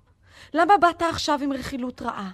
[0.55, 2.31] למה באת עכשיו עם רכילות רעה?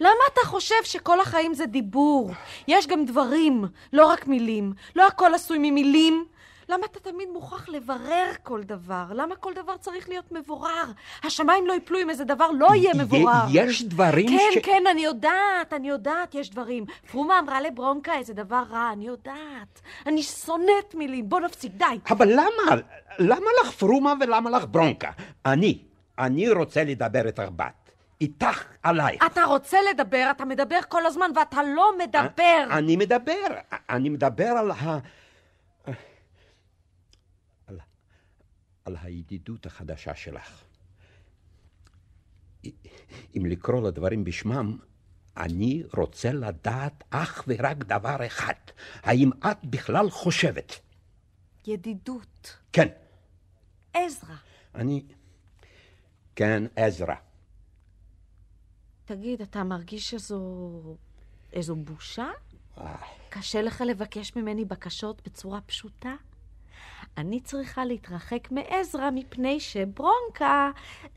[0.00, 2.30] למה אתה חושב שכל החיים זה דיבור?
[2.68, 4.72] יש גם דברים, לא רק מילים.
[4.96, 6.24] לא הכל עשוי ממילים.
[6.68, 9.04] למה אתה תמיד מוכרח לברר כל דבר?
[9.14, 10.84] למה כל דבר צריך להיות מבורר?
[11.22, 13.44] השמיים לא יפלו אם איזה דבר לא יהיה מבורר.
[13.52, 14.54] יש דברים כן, ש...
[14.54, 16.84] כן, כן, אני יודעת, אני יודעת, יש דברים.
[17.10, 19.80] פרומה אמרה לברונקה איזה דבר רע, אני יודעת.
[20.06, 21.84] אני שונאת מילים, בוא נפסיק, די.
[22.10, 22.76] אבל למה?
[23.18, 25.10] למה לך פרומה ולמה לך ברונקה?
[25.46, 25.78] אני,
[26.18, 27.90] אני רוצה לדבר איתך בת.
[28.20, 29.26] איתך עלייך.
[29.26, 32.64] אתה רוצה לדבר, אתה מדבר כל הזמן ואתה לא מדבר.
[32.70, 33.46] אני מדבר,
[33.90, 34.98] אני מדבר על ה...
[38.88, 40.64] על הידידות החדשה שלך.
[43.36, 44.78] אם לקרוא לדברים בשמם,
[45.36, 48.52] אני רוצה לדעת אך ורק דבר אחד.
[49.02, 50.72] האם את בכלל חושבת?
[51.66, 52.56] ידידות.
[52.72, 52.88] כן.
[53.92, 54.34] עזרא.
[54.74, 55.02] אני...
[56.36, 57.14] כן, עזרא.
[59.04, 60.40] תגיד, אתה מרגיש שזו...
[61.52, 62.30] איזו בושה?
[63.28, 66.14] קשה לך לבקש ממני בקשות בצורה פשוטה?
[67.18, 70.70] אני צריכה להתרחק מעזרא מפני שברונקה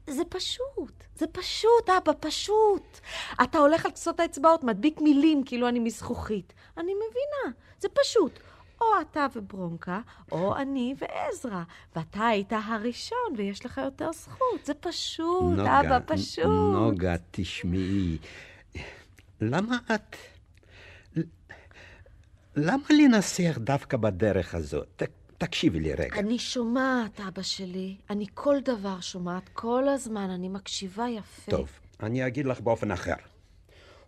[0.07, 2.99] זה פשוט, זה פשוט, אבא, פשוט.
[3.43, 6.53] אתה הולך על קצות האצבעות, מדביק מילים כאילו אני מזכוכית.
[6.77, 8.39] אני מבינה, זה פשוט.
[8.81, 9.99] או אתה וברונקה,
[10.31, 11.63] או אני ועזרא.
[11.95, 14.65] ואתה היית הראשון ויש לך יותר זכות.
[14.65, 16.45] זה פשוט, נוגה, אבא, פשוט.
[16.73, 18.17] נוגה, תשמעי,
[19.41, 20.15] למה את...
[22.55, 25.03] למה לנסח דווקא בדרך הזאת?
[25.41, 26.19] תקשיבי לי רגע.
[26.19, 27.97] אני שומעת, אבא שלי.
[28.09, 30.29] אני כל דבר שומעת, כל הזמן.
[30.29, 31.51] אני מקשיבה יפה.
[31.51, 33.13] טוב, אני אגיד לך באופן אחר.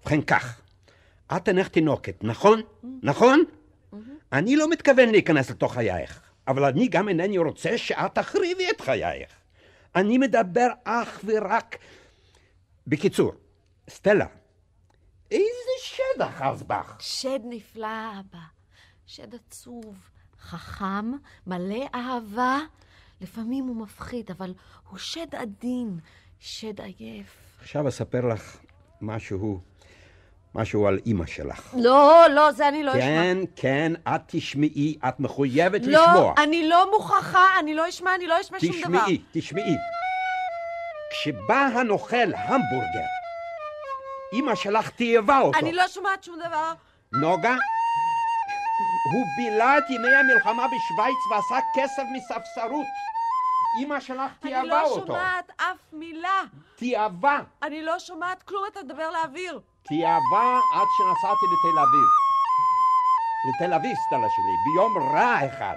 [0.02, 0.62] ובכן כך,
[1.36, 2.62] את אינך תינוקת, נכון?
[3.04, 3.44] נכון?
[4.34, 9.30] אני לא מתכוון להיכנס לתוך חייך, אבל אני גם אינני רוצה שאת תחריבי את חייך.
[9.96, 11.78] אני מדבר אך ורק...
[12.88, 13.34] בקיצור,
[13.90, 14.28] סטלה,
[15.32, 16.98] איזה שד אחז בך?
[17.00, 18.40] שד נפלא, אבא.
[19.06, 19.96] שד עצוב,
[20.44, 21.12] חכם,
[21.48, 22.60] מלא אהבה.
[23.22, 24.54] לפעמים הוא מפחיד, אבל
[24.90, 26.00] הוא שד עדין,
[26.40, 27.28] שד עייף.
[27.62, 28.58] עכשיו אספר לך
[29.02, 29.60] משהו,
[30.56, 31.74] משהו על אימא שלך.
[31.78, 33.02] לא, לא, זה אני לא אשמע.
[33.02, 36.34] כן, כן, את תשמעי, את מחויבת לא, לשמוע.
[36.44, 38.80] אני לא מוכרחה, אני לא אשמע, אני לא אשמע שום דבר.
[38.82, 39.76] תשמעי, תשמעי.
[41.12, 43.08] כשבא הנוכל המבורגר,
[44.34, 45.60] אימא שלך תיעבה אותו.
[45.60, 46.74] אני לא שומעת שום דבר.
[47.14, 47.56] נוגה,
[49.14, 52.86] הוא בילה את ימי המלחמה בשוויץ ועשה כסף מספסרות.
[53.80, 55.06] אימא שלך אני לא אותו.
[55.06, 56.42] שומעת אף מילה.
[56.76, 57.40] תיעבה.
[57.64, 59.60] אני לא שומעת כלום, אתה מדבר לאוויר.
[59.84, 62.08] תיעבה עד שנסעתי לתל אביב.
[63.50, 65.76] לתל אביב, סטלה שלי, ביום רע אחד.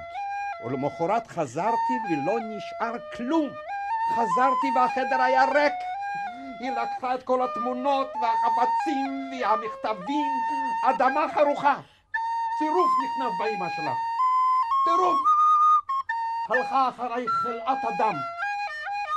[0.64, 3.50] ולמחרת חזרתי ולא נשאר כלום.
[4.14, 5.72] חזרתי והחדר היה ריק.
[6.60, 10.26] היא לקחה את כל התמונות והחפצים והמכתבים,
[10.84, 11.76] אדמה חרוכה.
[12.58, 13.98] צירוף נכנס באימא שלך.
[14.84, 15.18] טירוף.
[16.50, 18.14] הלכה אחריי חלאת אדם.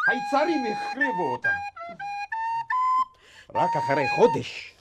[0.10, 1.50] היצרים החריבו אותה.
[3.56, 4.76] רק אחרי חודש,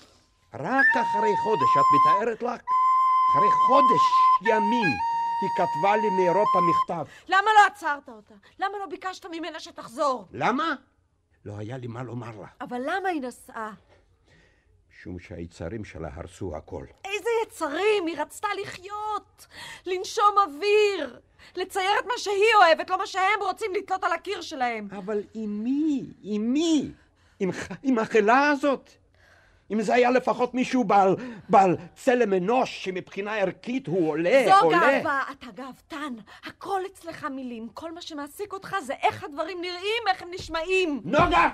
[0.54, 2.62] רק אחרי חודש, את מתארת לך?
[3.32, 4.02] אחרי חודש
[4.42, 4.88] ימים
[5.40, 7.04] היא כתבה לי מאירופה מכתב.
[7.28, 8.34] למה לא עצרת אותה?
[8.58, 10.28] למה לא ביקשת ממנה שתחזור?
[10.32, 10.74] למה?
[11.44, 13.72] לא היה לי מה לומר לה, אבל למה היא נסעה?
[14.90, 16.84] משום שהיצרים שלה הרסו הכל.
[17.04, 17.17] איזה
[17.48, 18.06] יצרים!
[18.06, 19.46] היא רצתה לחיות!
[19.86, 21.20] לנשום אוויר!
[21.56, 24.88] לצייר את מה שהיא אוהבת, לא מה שהם רוצים לתלות על הקיר שלהם.
[24.98, 26.04] אבל עם מי?
[26.22, 26.90] עם מי?
[27.40, 27.50] עם,
[27.82, 28.90] עם החלה הזאת?
[29.70, 31.16] אם זה היה לפחות מישהו בעל,
[31.48, 34.78] בעל צלם אנוש שמבחינה ערכית הוא עולה, זו עולה.
[34.80, 36.14] גאווה, אתה גאוותן.
[36.44, 37.68] הכל אצלך מילים.
[37.74, 41.00] כל מה שמעסיק אותך זה איך הדברים נראים, איך הם נשמעים.
[41.04, 41.48] נוגה!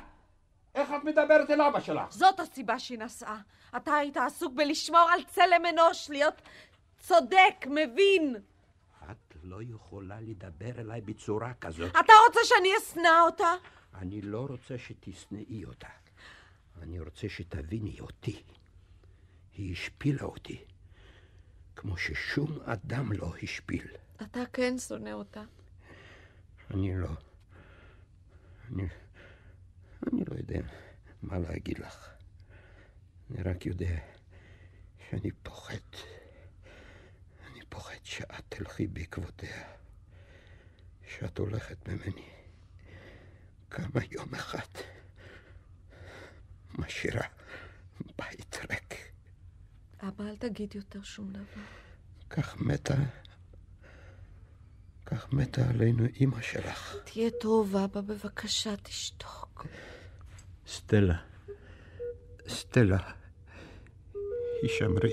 [0.75, 2.13] איך את מדברת אל אבא שלך?
[2.13, 3.41] זאת הסיבה שהיא נסעה.
[3.77, 6.43] אתה היית עסוק בלשמור על צלם אנוש, להיות
[6.99, 8.37] צודק, מבין.
[9.11, 11.91] את לא יכולה לדבר אליי בצורה כזאת.
[11.91, 13.53] אתה רוצה שאני אשנא אותה?
[13.95, 15.89] אני לא רוצה שתשנאי אותה.
[16.83, 18.43] אני רוצה שתביני אותי.
[19.57, 20.65] היא השפילה אותי,
[21.77, 23.87] כמו ששום אדם לא השפיל.
[24.23, 25.43] אתה כן שונא אותה.
[26.71, 27.09] אני לא...
[28.71, 28.89] אני...
[30.13, 30.61] אני לא יודע
[31.23, 32.11] מה להגיד לך.
[33.31, 33.99] אני רק יודע
[35.09, 35.75] שאני פוחד.
[37.47, 39.65] אני פוחד שאת תלכי בעקבותיה.
[41.09, 42.29] שאת הולכת ממני.
[43.71, 44.69] כמה יום אחד
[46.79, 47.27] משאירה
[48.19, 48.95] בית ריק.
[50.01, 51.63] אבא, אל תגיד יותר שום דבר.
[52.31, 52.95] כך מתה...
[55.07, 56.97] כך מתה עלינו אימא שלך.
[57.05, 59.67] תהיה טוב, אבא, בבקשה, תשתוק.
[60.67, 61.17] סטלה,
[62.49, 62.99] סטלה,
[64.63, 65.13] הישמרי,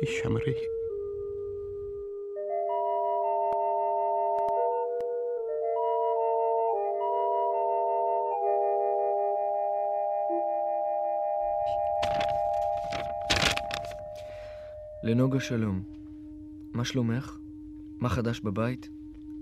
[0.00, 0.54] הישמרי.
[15.02, 15.82] לנוגה שלום.
[16.72, 17.39] מה שלומך?
[18.00, 18.88] מה חדש בבית?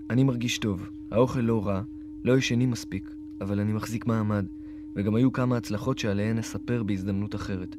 [0.09, 1.81] אני מרגיש טוב, האוכל לא רע,
[2.25, 4.45] לא ישנים מספיק, אבל אני מחזיק מעמד,
[4.95, 7.75] וגם היו כמה הצלחות שעליהן נספר בהזדמנות אחרת.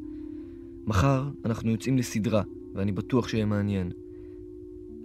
[0.86, 2.42] מחר אנחנו יוצאים לסדרה,
[2.74, 3.90] ואני בטוח שיהיה מעניין.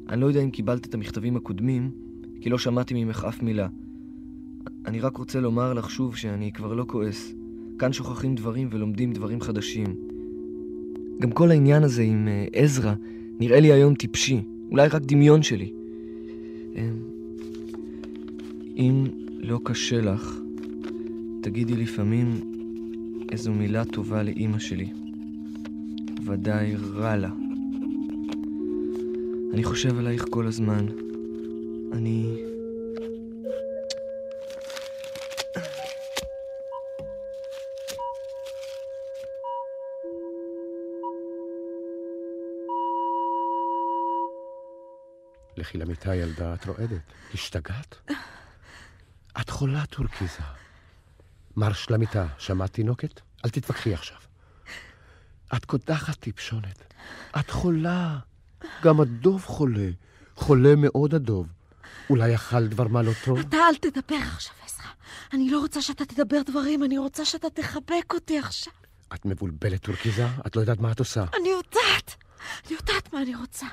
[0.10, 1.92] אני לא יודע אם קיבלת את המכתבים הקודמים,
[2.42, 3.68] כי לא שמעתי ממך אף מילה.
[4.86, 7.34] אני רק רוצה לומר לך שוב שאני כבר לא כועס.
[7.80, 9.96] כאן שוכחים דברים ולומדים דברים חדשים.
[11.20, 12.94] גם כל העניין הזה עם אה, עזרא
[13.40, 15.72] נראה לי היום טיפשי, אולי רק דמיון שלי.
[16.76, 16.90] אה,
[18.78, 19.06] אם
[19.40, 20.40] לא קשה לך,
[21.42, 22.40] תגידי לפעמים
[23.32, 24.88] איזו מילה טובה לאימא שלי.
[26.26, 27.30] ודאי רע לה.
[29.54, 30.86] אני חושב עלייך כל הזמן.
[31.94, 32.36] אני...
[45.66, 47.02] לכי למיטה, ילדה, את רועדת.
[47.34, 48.12] השתגעת?
[49.42, 50.44] את חולה, טורקיזה.
[51.58, 53.22] מרש למיטה, שמעת תינוקת?
[53.46, 54.18] אל תתווכחי עכשיו.
[55.56, 56.94] את קודחת טיפשונת.
[57.40, 58.20] את חולה.
[58.84, 59.90] גם הדוב חולה.
[60.36, 61.48] חולה מאוד הדוב.
[62.10, 63.40] אולי אכל דבר מה לא טוב?
[63.40, 64.92] אתה אל תדבר עכשיו, עזרא.
[65.34, 68.74] אני לא רוצה שאתה תדבר דברים, אני רוצה שאתה תחבק אותי עכשיו.
[69.14, 70.28] את מבולבלת, טורקיזה?
[70.48, 71.26] את לא יודעת מה את עושה.
[71.42, 72.25] אני יודעת!
[72.66, 73.66] אני יודעת מה אני רוצה.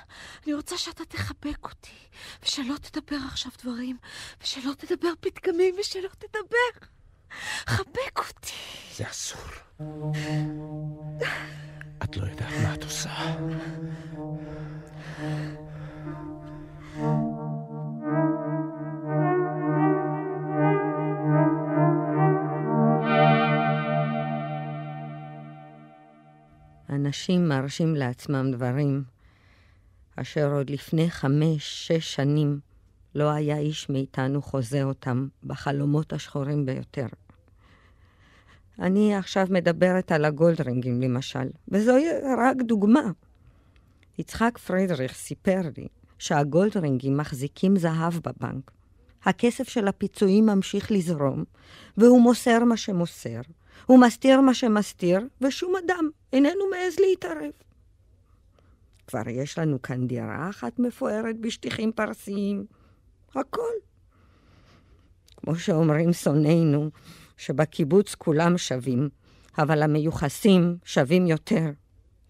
[0.45, 2.09] אני רוצה שאתה תחבק אותי,
[2.43, 3.97] ושלא תדבר עכשיו דברים,
[4.43, 6.87] ושלא תדבר פתגמים, ושלא תדבר.
[7.67, 8.53] חבק אותי.
[8.97, 9.41] זה אסור.
[12.05, 13.37] את לא יודעת מה את עושה.
[27.13, 29.05] אנשים מרשים לעצמם דברים
[30.17, 32.61] אשר עוד לפני חמש, שש שנים
[33.15, 37.07] לא היה איש מאיתנו חוזה אותם בחלומות השחורים ביותר.
[38.79, 42.05] אני עכשיו מדברת על הגולדרינגים למשל, וזוהי
[42.39, 43.11] רק דוגמה.
[44.19, 45.89] יצחק פרידריך סיפר לי
[46.19, 48.71] שהגולדרינגים מחזיקים זהב בבנק.
[49.25, 51.45] הכסף של הפיצויים ממשיך לזרום,
[51.97, 53.41] והוא מוסר מה שמוסר,
[53.87, 57.51] הוא מסתיר מה שמסתיר, ושום אדם איננו מעז להתערב.
[59.07, 62.67] כבר יש לנו כאן דירה אחת מפוארת בשטיחים פרסיים.
[63.35, 63.73] הכל.
[65.37, 66.91] כמו שאומרים שונאינו,
[67.37, 69.09] שבקיבוץ כולם שווים,
[69.59, 71.71] אבל המיוחסים שווים יותר.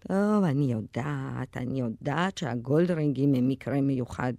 [0.07, 4.33] טוב, אני יודעת, אני יודעת שהגולדרינגים הם מקרה מיוחד.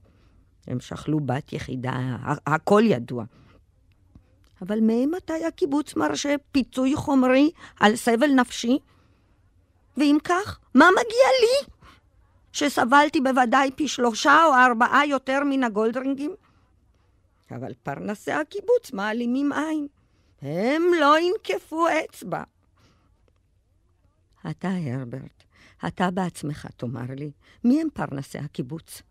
[0.67, 3.25] הם שכלו בת יחידה, הכל ידוע.
[4.67, 7.51] אבל מאימתי הקיבוץ מרשה פיצוי חומרי
[7.81, 8.79] על סבל נפשי?
[9.97, 11.73] ואם כך, מה מגיע לי?
[12.53, 16.35] שסבלתי בוודאי פי שלושה או ארבעה יותר מן הגולדרינגים?
[17.51, 19.87] אבל פרנסי הקיבוץ מעלימים עין.
[20.43, 22.43] הם לא ינקפו אצבע.
[24.51, 25.45] אתה, הרברט,
[25.87, 27.31] אתה בעצמך תאמר לי,
[27.65, 29.03] מי הם פרנסי הקיבוץ?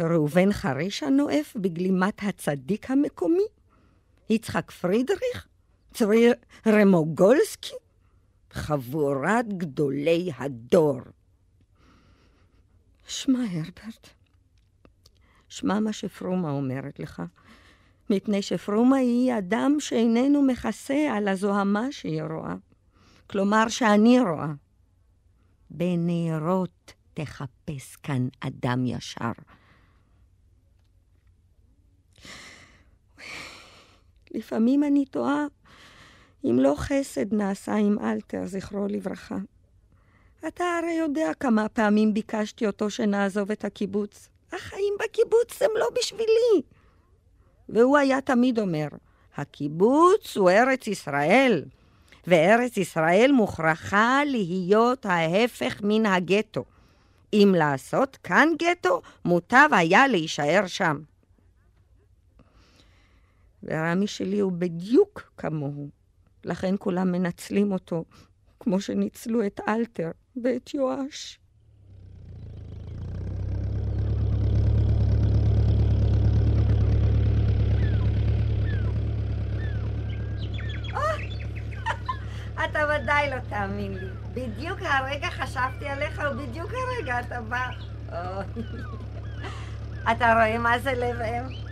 [0.00, 3.46] ראובן חריש הנואף בגלימת הצדיק המקומי?
[4.30, 5.46] יצחק פרידריך?
[5.94, 6.28] צבי
[6.66, 7.74] רמוגולסקי?
[8.50, 11.00] חבורת גדולי הדור.
[13.06, 14.08] שמע, הרברט,
[15.48, 17.22] שמע מה שפרומה אומרת לך,
[18.10, 22.54] מפני שפרומה היא אדם שאיננו מכסה על הזוהמה שהיא רואה.
[23.26, 24.52] כלומר, שאני רואה.
[25.70, 29.32] בנרות תחפש כאן אדם ישר.
[34.36, 35.46] לפעמים אני תוהה
[36.44, 39.36] אם לא חסד נעשה עם אלתר, זכרו לברכה.
[40.48, 44.28] אתה הרי יודע כמה פעמים ביקשתי אותו שנעזוב את הקיבוץ.
[44.52, 46.62] החיים בקיבוץ הם לא בשבילי.
[47.68, 48.88] והוא היה תמיד אומר,
[49.36, 51.64] הקיבוץ הוא ארץ ישראל,
[52.26, 56.64] וארץ ישראל מוכרחה להיות ההפך מן הגטו.
[57.32, 60.98] אם לעשות כאן גטו, מוטב היה להישאר שם.
[63.66, 65.88] ורמי שלי הוא בדיוק כמוהו.
[66.44, 68.04] לכן כולם מנצלים אותו,
[68.60, 70.10] כמו שניצלו את אלתר
[70.42, 71.40] ואת יואש.
[82.64, 84.06] אתה ודאי לא תאמין לי.
[84.34, 87.68] בדיוק הרגע חשבתי עליך, ובדיוק הרגע אתה בא.
[90.12, 91.65] אתה רואה מה זה לב אם?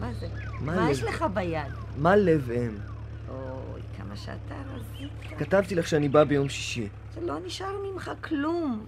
[0.00, 0.26] מה זה?
[0.60, 0.90] מה מה לב?
[0.90, 1.72] יש לך ביד?
[1.96, 2.76] מה לב אם?
[3.28, 5.10] אוי, כמה שאתה רזית.
[5.38, 6.88] כתבתי לך שאני בא ביום שישי.
[7.14, 8.86] זה לא נשאר ממך כלום.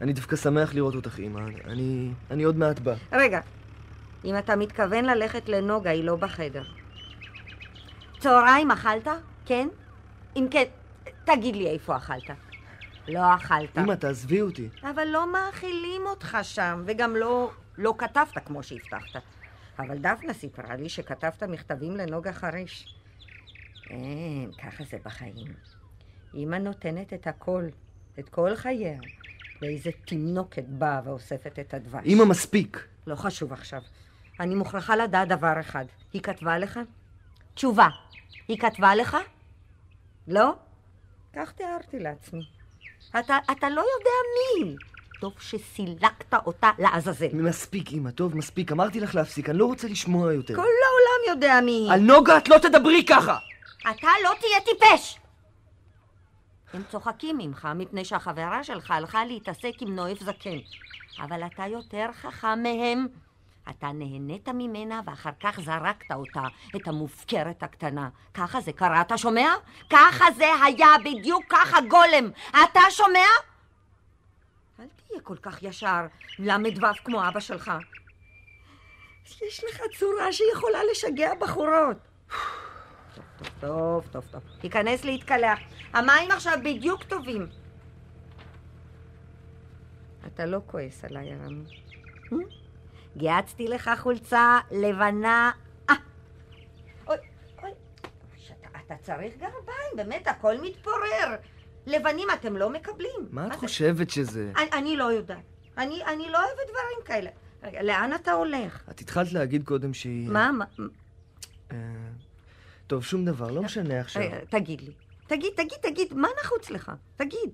[0.00, 1.40] אני דווקא שמח לראות אותך, אמא.
[1.64, 2.10] אני...
[2.30, 2.94] אני עוד מעט בא.
[3.12, 3.40] רגע,
[4.24, 6.62] אם אתה מתכוון ללכת לנוגה, היא לא בחדר.
[8.18, 9.08] צהריים אכלת?
[9.46, 9.68] כן?
[10.36, 10.64] אם כן,
[11.24, 12.30] תגיד לי איפה אכלת.
[13.08, 13.78] לא אכלת.
[13.78, 14.68] אמא, תעזבי אותי.
[14.82, 19.22] אבל לא מאכילים אותך שם, וגם לא, לא כתבת כמו שהבטחת.
[19.78, 22.94] אבל דפנה סיפרה לי שכתבת מכתבים לנוגה חריש.
[23.90, 25.54] אין, ככה זה בחיים.
[26.34, 27.64] אמא נותנת את הכל,
[28.18, 28.98] את כל חייה,
[29.60, 32.06] ואיזה תינוקת באה ואוספת את הדבש.
[32.06, 32.86] אמא, מספיק.
[33.06, 33.82] לא חשוב עכשיו.
[34.40, 35.84] אני מוכרחה לדעת דבר אחד.
[36.12, 36.80] היא כתבה לך?
[37.54, 37.88] תשובה.
[38.48, 39.16] היא כתבה לך?
[40.28, 40.54] לא?
[41.32, 42.48] כך תיארתי לעצמי.
[43.18, 44.76] אתה, אתה לא יודע מי היא.
[45.22, 47.26] טוב שסילקת אותה לעזאזל.
[47.32, 48.72] מספיק, אמא, טוב, מספיק.
[48.72, 50.54] אמרתי לך להפסיק, אני לא רוצה לשמוע יותר.
[50.54, 51.92] כל העולם יודע מי היא.
[51.92, 53.38] על נוגה את לא תדברי ככה!
[53.80, 55.18] אתה לא תהיה טיפש!
[56.74, 60.58] הם צוחקים ממך מפני שהחברה שלך הלכה להתעסק עם נואף זקן.
[61.20, 63.06] אבל אתה יותר חכם מהם.
[63.70, 66.42] אתה נהנית ממנה ואחר כך זרקת אותה,
[66.76, 68.08] את המופקרת הקטנה.
[68.34, 69.54] ככה זה קרה, אתה שומע?
[69.90, 72.30] ככה זה היה, בדיוק ככה גולם.
[72.50, 73.51] אתה שומע?
[74.82, 76.06] אל תהיה כל כך ישר,
[76.38, 77.72] ל"ו כמו אבא שלך.
[79.24, 81.96] יש לך צורה שיכולה לשגע בחורות.
[83.14, 84.42] טוב, טוב, טוב, טוב.
[84.60, 85.58] תיכנס להתקלח.
[85.92, 87.46] המים עכשיו בדיוק טובים.
[90.26, 91.64] אתה לא כועס עליי, רמי.
[93.16, 95.50] גיהצתי לך חולצה לבנה.
[95.90, 95.94] אה.
[97.06, 97.16] אוי,
[97.62, 97.70] אוי.
[98.86, 101.36] אתה צריך גרביים, באמת, הכל מתפורר.
[101.86, 103.28] לבנים אתם לא מקבלים.
[103.30, 103.52] מה את?
[103.56, 104.52] חושבת שזה?
[104.56, 105.42] אני, אני לא יודעת.
[105.78, 107.30] אני, אני לא אוהבת דברים כאלה.
[107.62, 108.82] רגע, לאן אתה הולך?
[108.90, 110.28] את התחלת להגיד קודם שהיא...
[110.28, 110.64] מה, מה?
[111.72, 111.76] אה,
[112.86, 114.22] טוב, שום דבר, לא משנה עכשיו.
[114.22, 114.92] רגע, תגיד לי.
[115.26, 116.92] תגיד, תגיד, תגיד, מה נחוץ לך?
[117.16, 117.50] תגיד.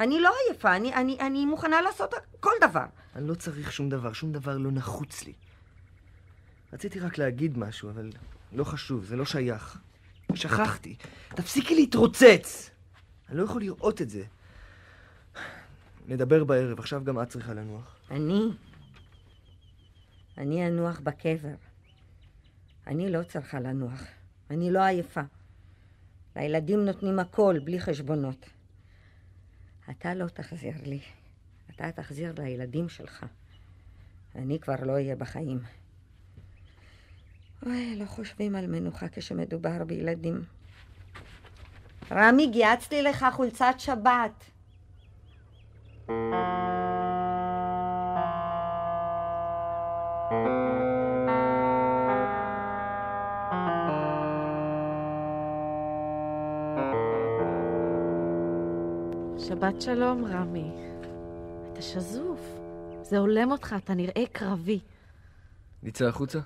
[0.00, 2.84] אני לא עייפה, אני, אני, אני מוכנה לעשות כל דבר.
[3.16, 5.32] אני לא צריך שום דבר, שום דבר לא נחוץ לי.
[6.72, 8.10] רציתי רק להגיד משהו, אבל
[8.52, 9.78] לא חשוב, זה לא שייך.
[10.34, 10.96] שכחתי.
[11.28, 12.71] תפסיקי להתרוצץ!
[13.32, 14.24] אני לא יכול לראות את זה.
[16.08, 17.96] נדבר בערב, עכשיו גם את צריכה לנוח.
[18.10, 18.42] אני?
[20.38, 21.54] אני אנוח בקבר.
[22.86, 24.02] אני לא צריכה לנוח.
[24.50, 25.20] אני לא עייפה.
[26.36, 28.46] לילדים נותנים הכל, בלי חשבונות.
[29.90, 31.00] אתה לא תחזיר לי.
[31.70, 33.26] אתה תחזיר לילדים שלך.
[34.34, 35.58] אני כבר לא אהיה בחיים.
[37.66, 40.44] אוי, לא חושבים על מנוחה כשמדובר בילדים.
[42.14, 44.44] רמי, גיהצתי לך חולצת שבת.
[59.38, 60.70] שבת שלום, רמי.
[61.72, 62.40] אתה שזוף.
[63.02, 64.80] זה הולם אותך, אתה נראה קרבי.
[65.82, 66.38] נצא החוצה?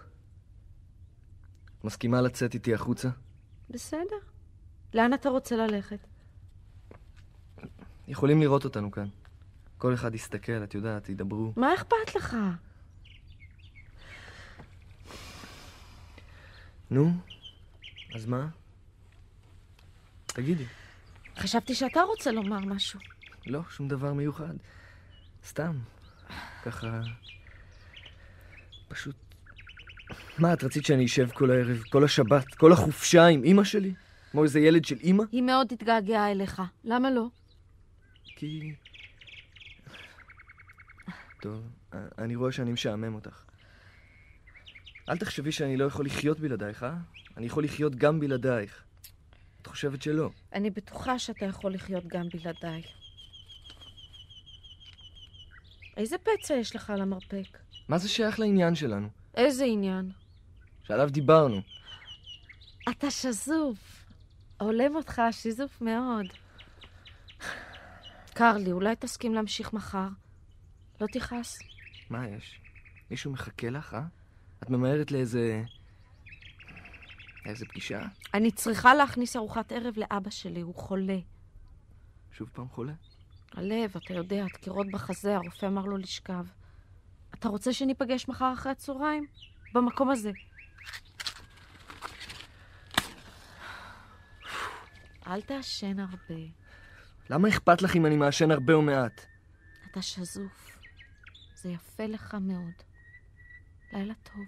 [1.84, 3.08] מסכימה לצאת איתי החוצה?
[3.70, 4.35] בסדר.
[4.96, 5.98] לאן אתה רוצה ללכת?
[8.08, 9.08] יכולים לראות אותנו כאן.
[9.78, 11.52] כל אחד יסתכל, את יודעת, ידברו.
[11.56, 12.36] מה אכפת לך?
[16.90, 17.12] נו,
[18.14, 18.48] אז מה?
[20.26, 20.64] תגידי.
[21.38, 23.00] חשבתי שאתה רוצה לומר משהו.
[23.46, 24.54] לא, שום דבר מיוחד.
[25.46, 25.78] סתם.
[26.64, 27.00] ככה...
[28.88, 29.16] פשוט...
[30.38, 33.94] מה, את רצית שאני אשב כל הערב, כל השבת, כל החופשה עם אימא שלי?
[34.36, 35.24] כמו איזה ילד של אימא?
[35.32, 36.62] היא מאוד התגעגעה אליך.
[36.84, 37.26] למה לא?
[38.24, 38.74] כי...
[41.40, 41.68] טוב,
[42.18, 43.44] אני רואה שאני משעמם אותך.
[45.08, 46.94] אל תחשבי שאני לא יכול לחיות בלעדייך, אה?
[47.36, 48.82] אני יכול לחיות גם בלעדייך.
[49.62, 50.30] את חושבת שלא?
[50.52, 52.82] אני בטוחה שאתה יכול לחיות גם בלעדיי.
[55.96, 57.58] איזה פצע יש לך על המרפק?
[57.88, 59.08] מה זה שייך לעניין שלנו?
[59.34, 60.10] איזה עניין?
[60.82, 61.60] שעליו דיברנו.
[62.90, 63.95] אתה שזוף.
[64.60, 66.26] הולם אותך שיזוף מאוד.
[68.34, 70.08] קרלי, אולי תסכים להמשיך מחר?
[71.00, 71.58] לא תכעס.
[72.10, 72.60] מה יש?
[73.10, 74.02] מישהו מחכה לך, אה?
[74.62, 75.64] את ממהרת לאיזה...
[77.46, 78.02] לאיזה פגישה?
[78.34, 81.18] אני צריכה להכניס ארוחת ערב לאבא שלי, הוא חולה.
[82.32, 82.92] שוב פעם חולה?
[83.52, 86.44] הלב, אתה יודע, דקירות בחזה, הרופא אמר לו לשכב.
[87.34, 89.26] אתה רוצה שניפגש מחר אחרי הצהריים?
[89.74, 90.30] במקום הזה.
[95.26, 96.42] אל תעשן הרבה.
[97.30, 99.26] למה אכפת לך אם אני מעשן הרבה או מעט?
[99.90, 100.78] אתה שזוף.
[101.54, 102.72] זה יפה לך מאוד.
[103.92, 104.44] לילה טוב.